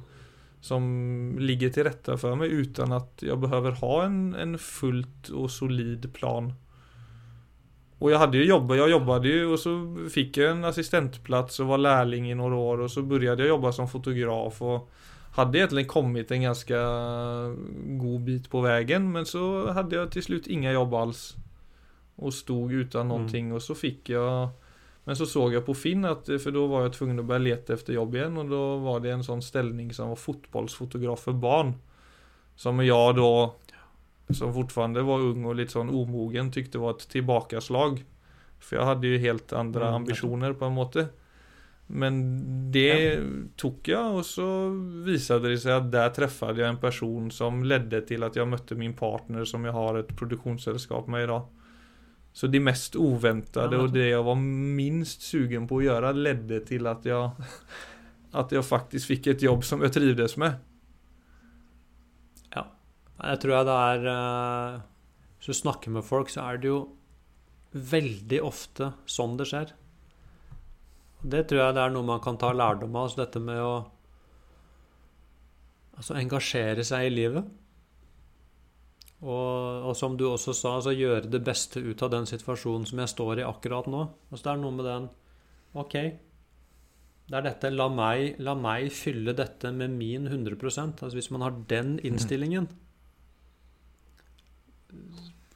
som 0.62 1.36
ligger 1.39 1.69
till 1.69 1.84
rätta 1.84 2.17
för 2.17 2.36
mig 2.36 2.49
utan 2.49 2.91
att 2.91 3.23
jag 3.25 3.39
behöver 3.39 3.71
ha 3.71 4.03
en, 4.03 4.36
en 4.36 4.57
fullt 4.57 5.29
och 5.29 5.51
solid 5.51 6.13
plan. 6.13 6.53
Och 8.01 8.11
jag 8.11 8.19
hade 8.19 8.37
ju 8.37 8.45
jobbat, 8.45 8.77
jag 8.77 8.89
jobbade 8.89 9.27
ju 9.27 9.45
och 9.45 9.59
så 9.59 9.97
fick 10.13 10.37
jag 10.37 10.51
en 10.51 10.65
assistentplats 10.65 11.59
och 11.59 11.67
var 11.67 11.77
lärling 11.77 12.31
i 12.31 12.35
några 12.35 12.55
år 12.55 12.79
och 12.79 12.91
så 12.91 13.01
började 13.01 13.41
jag 13.41 13.49
jobba 13.49 13.71
som 13.71 13.87
fotograf 13.87 14.61
och 14.61 14.89
hade 15.31 15.57
egentligen 15.57 15.87
kommit 15.87 16.31
en 16.31 16.41
ganska 16.41 16.77
god 17.85 18.21
bit 18.21 18.49
på 18.49 18.61
vägen 18.61 19.11
men 19.11 19.25
så 19.25 19.71
hade 19.71 19.95
jag 19.95 20.11
till 20.11 20.23
slut 20.23 20.47
inga 20.47 20.71
jobb 20.71 20.93
alls. 20.93 21.35
Och 22.15 22.33
stod 22.33 22.73
utan 22.73 23.07
någonting 23.07 23.45
mm. 23.45 23.55
och 23.55 23.61
så 23.61 23.75
fick 23.75 24.09
jag 24.09 24.49
men 25.03 25.15
så 25.15 25.25
såg 25.25 25.53
jag 25.53 25.65
på 25.65 25.73
Finn 25.73 26.05
att, 26.05 26.25
för 26.25 26.51
då 26.51 26.67
var 26.67 26.81
jag 26.81 26.93
tvungen 26.93 27.19
att 27.19 27.25
börja 27.25 27.39
leta 27.39 27.73
efter 27.73 27.93
jobb 27.93 28.15
igen 28.15 28.37
och 28.37 28.49
då 28.49 28.77
var 28.77 28.99
det 28.99 29.11
en 29.11 29.23
sån 29.23 29.41
ställning 29.41 29.93
som 29.93 30.09
var 30.09 30.15
fotbollsfotograf 30.15 31.19
för 31.19 31.33
barn. 31.33 31.73
Som 32.55 32.85
jag 32.85 33.15
då, 33.15 33.55
som 34.34 34.54
fortfarande 34.54 35.02
var 35.02 35.20
ung 35.20 35.46
och 35.46 35.56
lite 35.56 35.72
sån 35.72 35.89
omogen, 35.89 36.52
tyckte 36.52 36.78
var 36.78 36.91
ett 36.91 37.10
tillbakaslag. 37.10 38.06
För 38.60 38.76
jag 38.76 38.86
hade 38.86 39.08
ju 39.08 39.17
helt 39.17 39.54
andra 39.54 39.88
mm, 39.88 39.96
ambitioner 39.96 40.54
på 40.54 40.65
en 40.65 40.74
måte. 40.74 41.08
Men 41.88 42.41
det 42.72 43.20
tok 43.56 43.84
tog 43.84 43.96
og 43.96 44.15
och 44.15 44.26
så 44.26 44.70
viste 45.06 45.39
det 45.39 45.58
seg 45.60 45.74
at 45.76 45.89
der 45.91 46.13
traff 46.15 46.38
jeg 46.41 46.63
en 46.63 46.80
person 46.80 47.32
som 47.32 47.63
ledde 47.67 48.00
til 48.08 48.24
at 48.24 48.36
jeg 48.36 48.48
møtte 48.48 48.78
min 48.80 48.94
partner 48.96 49.44
som 49.46 49.65
jeg 49.65 49.76
har 49.76 50.00
et 50.00 50.13
produksjonsselskap 50.15 51.10
med 51.12 51.26
i 51.26 51.28
dag. 51.34 51.50
Så 52.34 52.48
det 52.48 52.62
mest 52.63 52.96
uventede 52.96 53.78
og 53.78 53.91
det 53.91 54.08
jeg 54.13 54.24
var 54.24 54.39
minst 54.39 55.26
sugen 55.28 55.67
på 55.67 55.82
å 55.82 55.84
gjøre, 55.84 56.13
ledde 56.15 56.62
til 56.63 56.88
at 56.88 57.06
jeg, 57.06 57.50
at 58.39 58.56
jeg 58.56 58.63
faktisk 58.63 59.12
fikk 59.12 59.34
et 59.34 59.44
jobb 59.44 59.67
som 59.67 59.84
jeg 59.84 59.91
trivdes 59.98 60.38
med. 60.39 60.62
Jeg 63.21 63.41
tror 63.41 63.53
jeg 63.53 63.67
det 63.67 63.77
er 63.77 64.07
eh, 64.10 64.81
Hvis 65.38 65.51
du 65.51 65.60
snakker 65.62 65.93
med 65.93 66.05
folk, 66.05 66.31
så 66.34 66.47
er 66.47 66.62
det 66.62 66.71
jo 66.71 66.81
veldig 67.71 68.41
ofte 68.43 68.91
sånn 69.07 69.38
det 69.39 69.47
skjer. 69.47 69.69
Det 71.21 71.45
tror 71.47 71.62
jeg 71.62 71.75
det 71.77 71.84
er 71.86 71.93
noe 71.93 72.07
man 72.07 72.21
kan 72.23 72.39
ta 72.41 72.49
lærdom 72.51 72.97
av. 72.97 73.07
Altså 73.07 73.21
dette 73.21 73.41
med 73.43 73.62
å 73.62 73.75
altså 76.01 76.17
engasjere 76.17 76.84
seg 76.88 77.07
i 77.07 77.13
livet. 77.13 77.47
Og, 79.21 79.86
og, 79.86 79.93
som 79.95 80.17
du 80.17 80.25
også 80.25 80.53
sa, 80.57 80.75
altså 80.79 80.95
gjøre 80.97 81.29
det 81.29 81.43
beste 81.45 81.79
ut 81.79 82.01
av 82.01 82.10
den 82.10 82.25
situasjonen 82.25 82.88
som 82.89 83.03
jeg 83.03 83.13
står 83.13 83.43
i 83.43 83.45
akkurat 83.45 83.88
nå. 83.91 84.07
Altså 84.31 84.47
det 84.47 84.53
er 84.55 84.62
noe 84.63 84.77
med 84.77 84.88
den 84.89 85.10
Ok, 85.77 85.93
Det 87.29 87.38
er 87.38 87.45
dette 87.45 87.69
la 87.71 87.86
meg, 87.88 88.41
la 88.43 88.57
meg 88.60 88.89
fylle 88.91 89.31
dette 89.38 89.69
med 89.71 89.93
min 89.95 90.25
100% 90.27 90.99
Altså 91.05 91.15
Hvis 91.15 91.29
man 91.31 91.45
har 91.45 91.53
den 91.69 91.93
innstillingen 92.03 92.67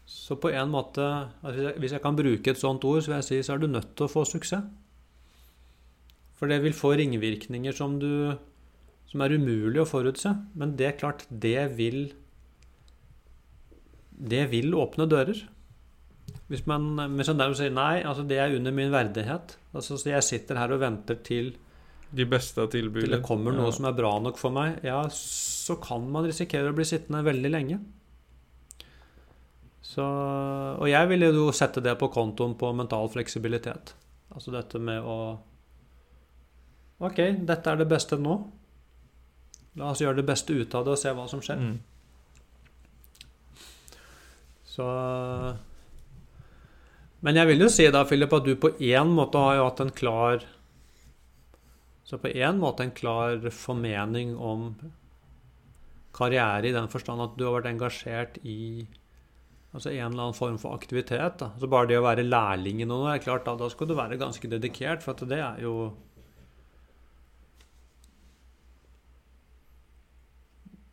Så 0.06 0.36
på 0.42 0.50
en 0.54 0.70
måte 0.72 1.04
altså 1.44 1.74
hvis 1.78 1.92
jeg- 1.92 2.02
kan 2.02 2.16
bruke 2.16 2.48
et 2.48 2.58
sånt 2.58 2.84
ord, 2.84 3.02
så 3.04 3.08
vil 3.12 3.16
jeg 3.22 3.24
si 3.24 3.40
så 3.44 3.54
er 3.56 3.58
du 3.60 3.68
nødt 3.68 3.96
til 3.96 4.06
å 4.08 4.12
få 4.12 4.26
suksess. 4.26 4.64
For 6.36 6.48
det 6.48 6.62
vil 6.64 6.74
få 6.74 6.96
ringvirkninger 6.98 7.74
som 7.74 8.00
du 8.00 8.38
Som 9.08 9.22
er 9.22 9.30
umulig 9.38 9.78
å 9.80 9.86
forutse. 9.88 10.32
Men 10.56 10.76
det 10.76 10.86
er 10.88 10.98
klart, 11.00 11.26
det 11.30 11.78
vil 11.78 12.12
Det 14.18 14.50
vil 14.52 14.72
åpne 14.74 15.08
dører. 15.08 15.44
Hvis 16.50 16.66
man, 16.68 16.96
hvis 17.18 17.30
man 17.34 17.56
sier 17.58 17.72
nei, 17.74 18.04
altså 18.04 18.26
det 18.28 18.38
er 18.42 18.56
under 18.56 18.72
min 18.72 18.92
verdighet. 18.92 19.56
Altså 19.74 19.98
så 19.98 20.12
Jeg 20.12 20.24
sitter 20.24 20.58
her 20.58 20.72
og 20.76 20.80
venter 20.84 21.16
til, 21.24 21.54
De 22.14 22.24
beste 22.26 22.70
til 22.72 22.90
det 22.94 23.24
kommer 23.24 23.52
noe 23.52 23.66
Ja. 23.66 23.72
som 23.72 23.86
er 23.86 23.92
bra 23.94 24.20
nok 24.20 24.38
for 24.38 24.50
meg. 24.52 24.78
Ja, 24.84 25.04
så 25.10 25.76
kan 25.82 26.10
man 26.12 26.24
risikere 26.24 26.72
å 26.72 26.76
bli 26.76 26.84
sittende 26.86 27.24
veldig 27.26 27.52
lenge. 27.52 27.80
Så, 29.96 30.04
og 30.04 30.88
jeg 30.92 31.08
ville 31.08 31.30
jo 31.32 31.52
sette 31.56 31.80
det 31.84 31.94
på 32.00 32.10
kontoen 32.12 32.56
på 32.60 32.72
mental 32.76 33.08
fleksibilitet. 33.14 33.94
Altså 34.36 34.52
dette 34.52 34.82
med 34.82 35.06
å 35.06 35.20
Ok, 37.06 37.20
dette 37.44 37.72
er 37.72 37.80
det 37.80 37.90
beste 37.92 38.16
nå. 38.20 38.38
La 39.76 39.92
oss 39.92 40.00
gjøre 40.00 40.22
det 40.22 40.28
beste 40.28 40.56
ut 40.56 40.76
av 40.76 40.86
det 40.88 40.94
og 40.96 41.00
se 41.00 41.12
hva 41.12 41.26
som 41.28 41.42
skjer. 41.44 41.60
Mm. 41.60 41.78
Så 44.76 44.86
Men 47.24 47.40
jeg 47.40 47.50
vil 47.52 47.66
jo 47.66 47.72
si 47.72 47.88
da, 47.92 48.04
Philip, 48.08 48.34
at 48.36 48.48
du 48.48 48.56
på 48.60 48.74
én 48.80 49.12
måte 49.16 49.40
har 49.40 49.58
jo 49.60 49.66
hatt 49.70 49.82
en 49.84 49.96
klar 49.96 50.44
Så 52.08 52.20
på 52.22 52.32
én 52.32 52.60
måte 52.62 52.84
en 52.84 52.96
klar 52.96 53.50
formening 53.50 54.36
om 54.36 54.74
karriere 56.16 56.70
i 56.70 56.76
den 56.76 56.88
forstand 56.88 57.24
at 57.24 57.34
du 57.36 57.44
har 57.48 57.58
vært 57.58 57.74
engasjert 57.74 58.38
i 58.48 58.86
altså 59.76 59.92
en 59.92 60.08
eller 60.12 60.24
annen 60.26 60.38
form 60.38 60.58
for 60.62 60.74
aktivitet. 60.78 61.38
da. 61.42 61.52
Så 61.60 61.68
bare 61.70 61.88
det 61.92 61.98
å 62.00 62.06
være 62.06 62.24
lærling 62.26 62.82
i 62.82 62.88
noe, 62.90 63.12
er 63.14 63.20
klart 63.24 63.46
da, 63.46 63.56
da 63.60 63.68
skal 63.70 63.88
du 63.92 63.96
være 63.98 64.18
ganske 64.22 64.50
dedikert, 64.50 65.04
for 65.04 65.12
at 65.18 65.26
det 65.30 65.40
er 65.44 65.62
jo 65.66 65.76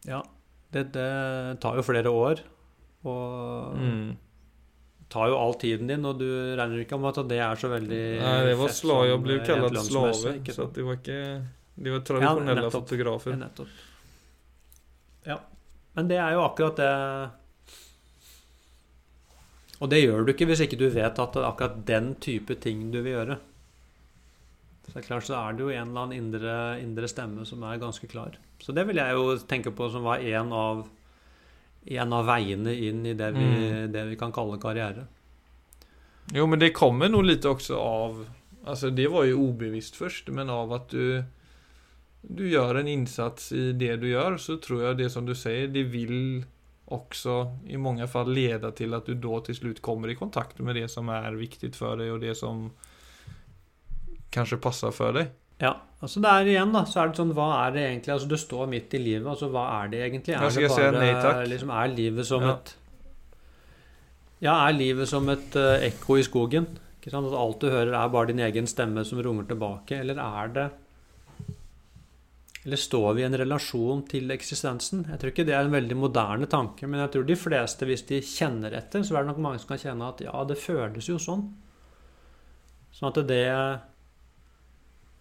Ja. 0.05 0.23
Det, 0.73 0.89
det 0.95 1.09
tar 1.63 1.77
jo 1.79 1.85
flere 1.85 2.11
år. 2.11 2.41
Og 3.05 3.77
Mm. 3.77 4.17
tar 5.13 5.29
jo 5.29 5.37
all 5.37 5.55
tiden 5.61 5.87
din, 5.89 6.05
og 6.07 6.19
du 6.19 6.25
regner 6.57 6.81
ikke 6.85 6.95
om 6.97 7.05
at 7.05 7.19
det 7.29 7.39
er 7.39 7.55
så 7.61 7.69
veldig 7.69 8.21
Nei, 8.23 8.45
det 8.47 8.57
var 8.57 8.69
Ble 8.69 8.97
Jag 9.07 9.19
sånn, 9.19 9.23
blev 9.27 9.41
eh, 9.41 9.47
kallad 9.47 9.73
lønnsmessig, 9.77 10.45
slave. 10.47 10.55
Så 10.57 10.73
de 10.73 10.83
var 10.87 10.97
ikke 10.97 11.19
De 11.83 11.91
var 11.91 12.01
tradisjonelle 12.01 12.63
ja, 12.63 12.71
fotografer. 12.71 13.31
Ja, 13.31 13.37
nettopp. 13.37 13.69
Ja. 15.27 15.39
Men 15.95 16.09
det 16.09 16.17
er 16.19 16.33
jo 16.33 16.41
akkurat 16.47 16.77
det 16.77 17.31
Og 19.83 19.91
det 19.91 20.03
gjør 20.05 20.23
du 20.25 20.31
ikke 20.33 20.47
hvis 20.47 20.63
ikke 20.63 20.79
du 20.79 20.87
vet 20.95 21.19
at 21.19 21.35
det 21.35 21.41
er 21.43 21.49
akkurat 21.49 21.81
den 21.89 22.13
type 22.23 22.55
ting 22.63 22.85
du 22.93 23.01
vil 23.03 23.17
gjøre. 23.17 23.39
Så 24.87 24.93
det 24.95 25.01
er 25.03 25.07
klart 25.09 25.27
så 25.27 25.35
er 25.39 25.55
det 25.57 25.65
jo 25.65 25.71
en 25.73 25.89
eller 25.91 26.05
annen 26.05 26.19
indre, 26.19 26.55
indre 26.83 27.09
stemme 27.11 27.45
som 27.47 27.63
er 27.67 27.81
ganske 27.83 28.07
klar. 28.11 28.37
Så 28.63 28.75
det 28.75 28.85
vil 28.89 28.99
jeg 29.03 29.17
jo 29.19 29.37
tenke 29.51 29.73
på 29.75 29.89
som 29.91 30.05
var 30.07 30.23
en 30.23 30.53
av, 30.55 30.85
en 31.99 32.15
av 32.15 32.27
veiene 32.31 32.75
inn 32.89 33.03
i 33.07 33.15
det 33.19 33.33
vi, 33.35 33.43
Mm. 33.47 33.93
det 33.95 34.05
vi 34.11 34.17
kan 34.21 34.33
kalle 34.35 34.59
karriere. 34.63 35.07
Jo 36.35 36.47
men 36.47 36.61
det 36.63 36.73
kommer 36.75 37.11
noe 37.11 37.27
litt 37.27 37.45
også 37.45 37.79
av 37.79 38.23
Altså, 38.63 38.91
det 38.95 39.09
var 39.11 39.25
jo 39.27 39.41
obevisst 39.49 39.97
først, 39.99 40.29
men 40.31 40.49
av 40.49 40.71
at 40.73 40.89
du 40.95 41.25
Du 42.23 42.45
gjør 42.47 42.79
en 42.79 42.87
innsats 42.87 43.49
i 43.51 43.73
det 43.75 43.97
du 44.01 44.07
gjør, 44.07 44.37
så 44.39 44.55
tror 44.63 44.83
jeg 44.85 44.99
det 45.01 45.09
som 45.11 45.27
du 45.27 45.35
sier, 45.35 45.67
det 45.67 45.83
vill 45.91 46.45
också 46.93 47.57
i 47.67 47.77
många 47.77 48.07
fall 48.07 48.33
leda 48.33 48.71
till 48.71 48.95
att 48.95 49.07
du 49.07 49.15
då 49.15 49.41
till 49.41 49.57
slut 49.57 49.83
kommer 49.83 50.09
i 50.09 50.15
kontakt 50.15 50.59
med 50.59 50.77
det 50.77 50.89
som 50.89 51.09
är 51.09 51.33
viktigt 51.33 51.77
för 51.77 51.97
dig 51.97 52.13
och 52.13 52.21
det 52.21 52.35
som 52.35 52.71
kanskje 54.31 54.57
passer 54.57 54.91
for 54.91 55.13
deg. 55.13 55.33
Ja, 55.63 55.77
altså 56.03 56.21
det 56.25 56.31
er 56.33 56.49
igjen 56.51 56.73
da, 56.75 56.83
så 56.89 57.03
er 57.03 57.11
det 57.11 57.21
sånn, 57.21 57.35
hva 57.37 57.49
er 57.67 57.75
det 57.75 57.83
egentlig, 57.87 58.13
altså 58.17 58.29
du 58.31 58.39
står 58.41 58.71
midt 58.73 58.95
i 58.97 59.01
livet, 59.03 59.29
altså 59.31 59.51
hva 59.53 59.67
er 59.83 59.93
det 59.93 60.01
egentlig? 60.09 60.35
Er 60.35 60.47
det 60.49 60.71
si 60.73 60.87
nei 60.97 61.49
liksom, 61.53 61.75
er 61.77 61.93
livet 61.93 62.27
som 62.27 62.43
Ja. 62.43 62.55
et, 62.57 62.73
ja, 64.43 64.55
er 64.67 64.73
livet 64.75 65.09
som 65.09 65.29
et 65.31 65.55
uh, 65.55 65.77
ekko 65.87 66.19
i 66.19 66.25
skogen? 66.27 66.67
Ikke 66.99 67.13
sant? 67.15 67.29
At 67.31 67.39
alt 67.39 67.61
du 67.63 67.69
hører 67.71 67.95
er 67.95 68.09
bare 68.11 68.33
din 68.33 68.43
egen 68.43 68.67
stemme 68.67 69.05
som 69.07 69.23
runger 69.23 69.47
tilbake, 69.53 70.01
eller 70.03 70.19
er 70.19 70.51
det, 70.57 70.69
eller 72.63 72.79
står 72.79 73.17
vi 73.17 73.23
i 73.23 73.27
en 73.27 73.39
relasjon 73.41 74.05
til 74.07 74.31
eksistensen? 74.31 75.03
Jeg 75.11 75.19
tror 75.19 75.33
ikke 75.33 75.47
det 75.49 75.55
er 75.57 75.67
en 75.67 75.75
veldig 75.75 75.97
moderne 75.99 76.47
tanke, 76.51 76.87
men 76.87 77.03
jeg 77.03 77.15
tror 77.15 77.25
de 77.27 77.39
fleste, 77.39 77.89
hvis 77.89 78.07
de 78.07 78.21
kjenner 78.23 78.77
etter, 78.79 79.03
så 79.03 79.17
er 79.17 79.25
det 79.25 79.33
nok 79.33 79.41
mange 79.43 79.63
som 79.63 79.73
kan 79.73 79.83
kjenne 79.83 80.11
at 80.13 80.23
ja, 80.23 80.37
det 80.47 80.61
føles 80.63 81.09
jo 81.11 81.19
sånn. 81.23 81.49
Sånn 82.93 83.11
at 83.11 83.25
det 83.27 83.43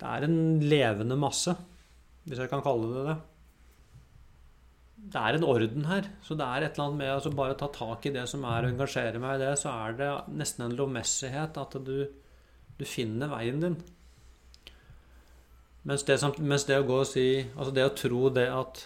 det 0.02 0.10
er 0.10 0.26
en 0.26 0.40
levende 0.66 1.18
masse, 1.20 1.54
hvis 2.26 2.40
jeg 2.42 2.50
kan 2.50 2.64
kalle 2.66 2.90
det 2.90 3.04
det. 3.06 3.18
Det 5.14 5.22
er 5.22 5.38
en 5.38 5.46
orden 5.46 5.86
her, 5.90 6.08
så 6.26 6.38
det 6.38 6.46
er 6.46 6.66
et 6.66 6.76
eller 6.76 6.88
annet 6.88 7.00
med 7.02 7.12
å 7.12 7.16
altså 7.20 7.32
bare 7.38 7.58
ta 7.58 7.68
tak 7.74 8.06
i 8.06 8.14
det 8.14 8.24
som 8.30 8.46
er, 8.50 8.66
og 8.66 8.74
engasjere 8.74 9.22
meg 9.22 9.38
i 9.38 9.44
det, 9.44 9.52
så 9.62 9.74
er 9.74 9.98
det 10.00 10.10
nesten 10.42 10.66
en 10.66 10.76
lovmessighet 10.78 11.58
at 11.62 11.78
du, 11.86 11.96
du 12.78 12.84
finner 12.86 13.30
veien 13.30 13.62
din. 13.62 13.78
Mens 15.84 16.04
det, 16.06 16.20
som, 16.22 16.34
mens 16.46 16.68
det 16.70 16.78
å 16.78 16.86
gå 16.86 17.00
og 17.02 17.08
si 17.10 17.26
Altså 17.56 17.72
det 17.74 17.86
å 17.88 17.94
tro 17.98 18.30
det 18.30 18.46
at 18.54 18.84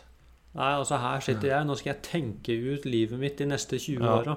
Nei, 0.55 0.69
altså 0.79 0.95
her 1.03 1.19
sitter 1.19 1.49
jeg, 1.49 1.67
nå 1.67 1.75
skal 1.75 1.89
jeg 1.91 2.03
tenke 2.07 2.53
ut 2.55 2.85
livet 2.87 3.19
mitt 3.19 3.33
de 3.41 3.47
neste 3.49 3.75
20 3.75 3.97
Ja. 3.99 4.13
åra. 4.21 4.35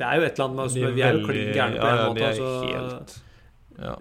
Det 0.00 0.06
er 0.06 0.16
jo 0.16 0.22
et 0.24 0.32
eller 0.32 0.46
annet 0.46 0.56
med 0.56 0.64
oss, 0.64 0.76
vi 0.78 1.02
er 1.04 1.18
jo 1.18 1.26
klin 1.26 1.50
gærne 1.52 1.76
på 1.76 1.90
en 1.90 1.98
ja, 2.00 2.06
måte. 2.08 2.30
altså, 2.30 2.46
helt... 2.64 3.12
Ja. 3.76 3.92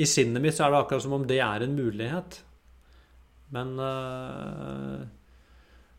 I 0.00 0.08
sinnet 0.08 0.40
mitt 0.40 0.56
så 0.56 0.64
er 0.64 0.72
det 0.72 0.80
akkurat 0.80 1.04
som 1.04 1.18
om 1.18 1.26
det 1.28 1.36
er 1.44 1.66
en 1.66 1.76
mulighet. 1.76 2.40
Men 3.52 3.76
uh, 3.76 5.04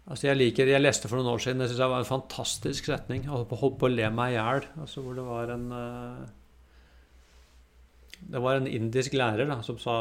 Altså, 0.10 0.28
jeg 0.32 0.40
liker 0.40 0.70
Jeg 0.72 0.82
leste 0.82 1.10
for 1.10 1.20
noen 1.20 1.36
år 1.36 1.42
siden, 1.44 1.62
det 1.62 1.70
syns 1.70 1.84
jeg 1.84 1.92
var 1.92 2.02
en 2.02 2.10
fantastisk 2.10 2.90
setning. 2.90 3.28
Jeg 3.28 3.34
holdt 3.34 3.50
på, 3.52 3.60
holdt 3.62 3.78
på 3.82 3.86
å 3.90 3.94
le 3.94 4.10
meg 4.10 4.34
i 4.34 4.38
hjel. 4.40 4.66
Altså, 4.82 5.04
hvor 5.06 5.14
det 5.14 5.26
var 5.28 5.52
en 5.54 5.68
øh, 5.70 6.24
Det 8.20 8.42
var 8.44 8.60
en 8.60 8.68
indisk 8.68 9.14
lærer 9.18 9.48
da, 9.50 9.62
som 9.66 9.78
sa 9.82 9.96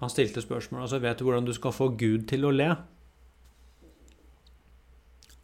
Han 0.00 0.10
stilte 0.10 0.42
spørsmål 0.42 0.82
altså, 0.84 0.98
Vet 1.02 1.18
du 1.20 1.24
hvordan 1.24 1.46
du 1.46 1.52
skal 1.54 1.72
få 1.72 1.88
Gud 1.98 2.26
til 2.28 2.44
å 2.44 2.50
le? 2.54 2.72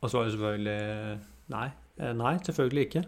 Og 0.00 0.10
så 0.10 0.18
var 0.18 0.26
det 0.26 0.34
selvfølgelig 0.34 1.20
Nei. 1.54 1.68
Eh, 2.00 2.12
Nei, 2.16 2.34
selvfølgelig 2.46 2.86
ikke. 2.88 3.02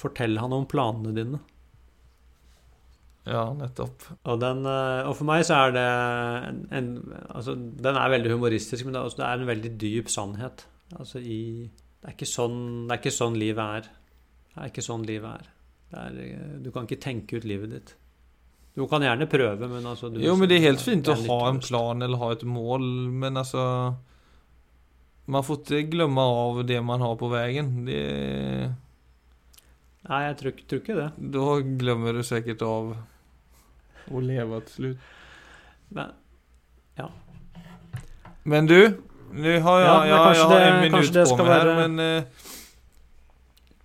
Fortell 0.00 0.38
han 0.40 0.52
om 0.56 0.66
planene 0.68 1.12
dine. 1.16 1.40
ja, 3.26 3.44
nettopp. 3.56 4.06
Og, 4.24 4.40
den, 4.40 4.64
eh, 4.66 5.08
og 5.08 5.14
for 5.18 5.28
meg 5.28 5.44
så 5.46 5.58
er 5.66 5.74
det 5.76 5.86
en, 6.48 6.60
en 6.72 6.90
altså, 7.28 7.54
Den 7.54 7.96
er 8.00 8.12
veldig 8.14 8.32
humoristisk, 8.36 8.86
men 8.86 8.96
det 8.96 9.02
er, 9.02 9.16
det 9.18 9.26
er 9.26 9.40
en 9.42 9.50
veldig 9.50 9.72
dyp 9.80 10.08
sannhet. 10.12 10.66
Altså 10.96 11.20
i 11.20 11.68
Det 12.00 12.08
er 12.08 12.14
ikke 12.16 12.28
sånn, 12.28 12.60
det 12.88 12.94
er 12.94 13.02
ikke 13.02 13.18
sånn 13.18 13.36
livet 13.40 13.80
er. 13.80 13.90
Det 14.54 14.62
er 14.62 14.70
ikke 14.72 14.86
sånn 14.86 15.04
livet 15.08 15.42
er. 15.42 15.50
Er. 15.92 16.14
eh, 16.22 16.58
Du 16.62 16.70
kan 16.70 16.86
ikke 16.86 17.00
tenke 17.02 17.36
ut 17.40 17.44
livet 17.44 17.70
ditt. 17.70 17.94
Du 18.76 18.86
kan 18.86 19.02
gjerne 19.02 19.26
prøve, 19.26 19.66
men 19.68 19.86
altså 19.86 20.08
du, 20.12 20.20
Jo 20.22 20.36
men 20.38 20.48
det 20.48 20.60
er 20.60 20.68
helt 20.70 20.80
fint 20.80 21.08
å 21.10 21.12
att 21.16 21.26
ha 21.26 21.48
en 21.48 21.58
plan 21.60 22.02
eller 22.02 22.16
ha 22.20 22.30
et 22.32 22.44
mål 22.46 22.84
men 23.10 23.36
altså 23.36 23.96
Man 25.26 25.42
får 25.42 25.58
ikke 25.66 25.90
glemme 25.90 26.22
av 26.22 26.62
det 26.66 26.78
man 26.82 27.00
har 27.00 27.16
på 27.18 27.28
veien. 27.30 27.84
Det, 27.86 28.72
Nei, 30.08 30.20
jeg 30.24 30.36
tror, 30.40 30.54
tror 30.66 30.80
ikke 30.80 30.96
det. 30.96 31.08
Da 31.34 31.46
glemmer 31.82 32.16
du 32.16 32.22
sikkert 32.26 32.62
av 32.66 32.94
å 34.10 34.22
leve 34.24 34.60
til 34.66 34.74
slutt. 34.74 34.98
Men, 35.90 36.14
Men 38.44 38.66
du, 38.66 38.78
nå 39.36 39.58
har 39.62 39.82
jeg, 39.82 39.86
Ja, 39.86 39.98
jeg 40.08 40.22
kanske 40.24 40.46
har 40.50 40.64
en 40.66 40.80
minutt 40.86 41.12
på 41.14 41.36
meg 41.36 41.52
her, 41.52 41.68
være... 41.68 41.74
men 41.82 42.04
eh, 42.06 42.48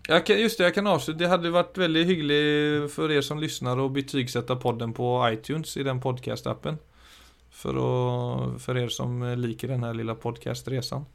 kan, 0.08 0.39
Just 0.39 0.58
det, 0.58 0.64
jag 0.64 0.74
kan 0.74 0.88
avsluta. 0.88 1.20
Det 1.20 1.28
hade 1.28 1.49
varit 1.49 1.78
väldigt 1.78 2.08
hyggligt 2.08 2.93
för 2.93 3.12
er 3.12 3.22
som 3.22 3.39
lyssnar 3.39 3.86
att 3.86 3.91
betygsätta 3.91 4.56
podden 4.56 4.93
på 4.93 5.30
iTunes 5.34 5.78
i 5.78 5.84
den 5.84 6.01
podcastappen. 6.01 6.78
För, 7.49 7.70
att, 7.70 8.62
för 8.62 8.78
er 8.78 8.88
som 8.88 9.34
liker 9.38 9.68
den 9.68 9.84
här 9.84 9.93
lilla 9.93 10.16
podcastresan. 10.16 11.06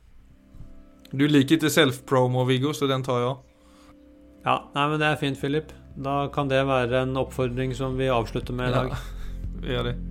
Du 1.10 1.28
liker 1.28 1.56
ikke 1.58 1.70
self-promo 1.70 2.44
Viggo, 2.46 2.72
så 2.72 2.86
den 2.86 3.02
tar 3.02 3.20
jeg. 3.20 3.36
ja, 4.44 4.70
nei, 4.74 4.84
men 4.88 5.00
det 5.00 5.06
er 5.06 5.16
fint, 5.20 5.40
Philip. 5.40 5.72
Da 5.96 6.28
kan 6.32 6.48
det 6.48 6.62
være 6.66 7.02
en 7.02 7.16
oppfordring 7.16 7.74
som 7.74 7.98
vi 7.98 8.08
avslutter 8.08 8.54
med 8.54 8.70
i 8.70 8.72
dag. 8.72 8.94
Ja, 8.94 8.96
vi 9.60 9.72
gjør 9.74 9.90
det. 9.90 10.09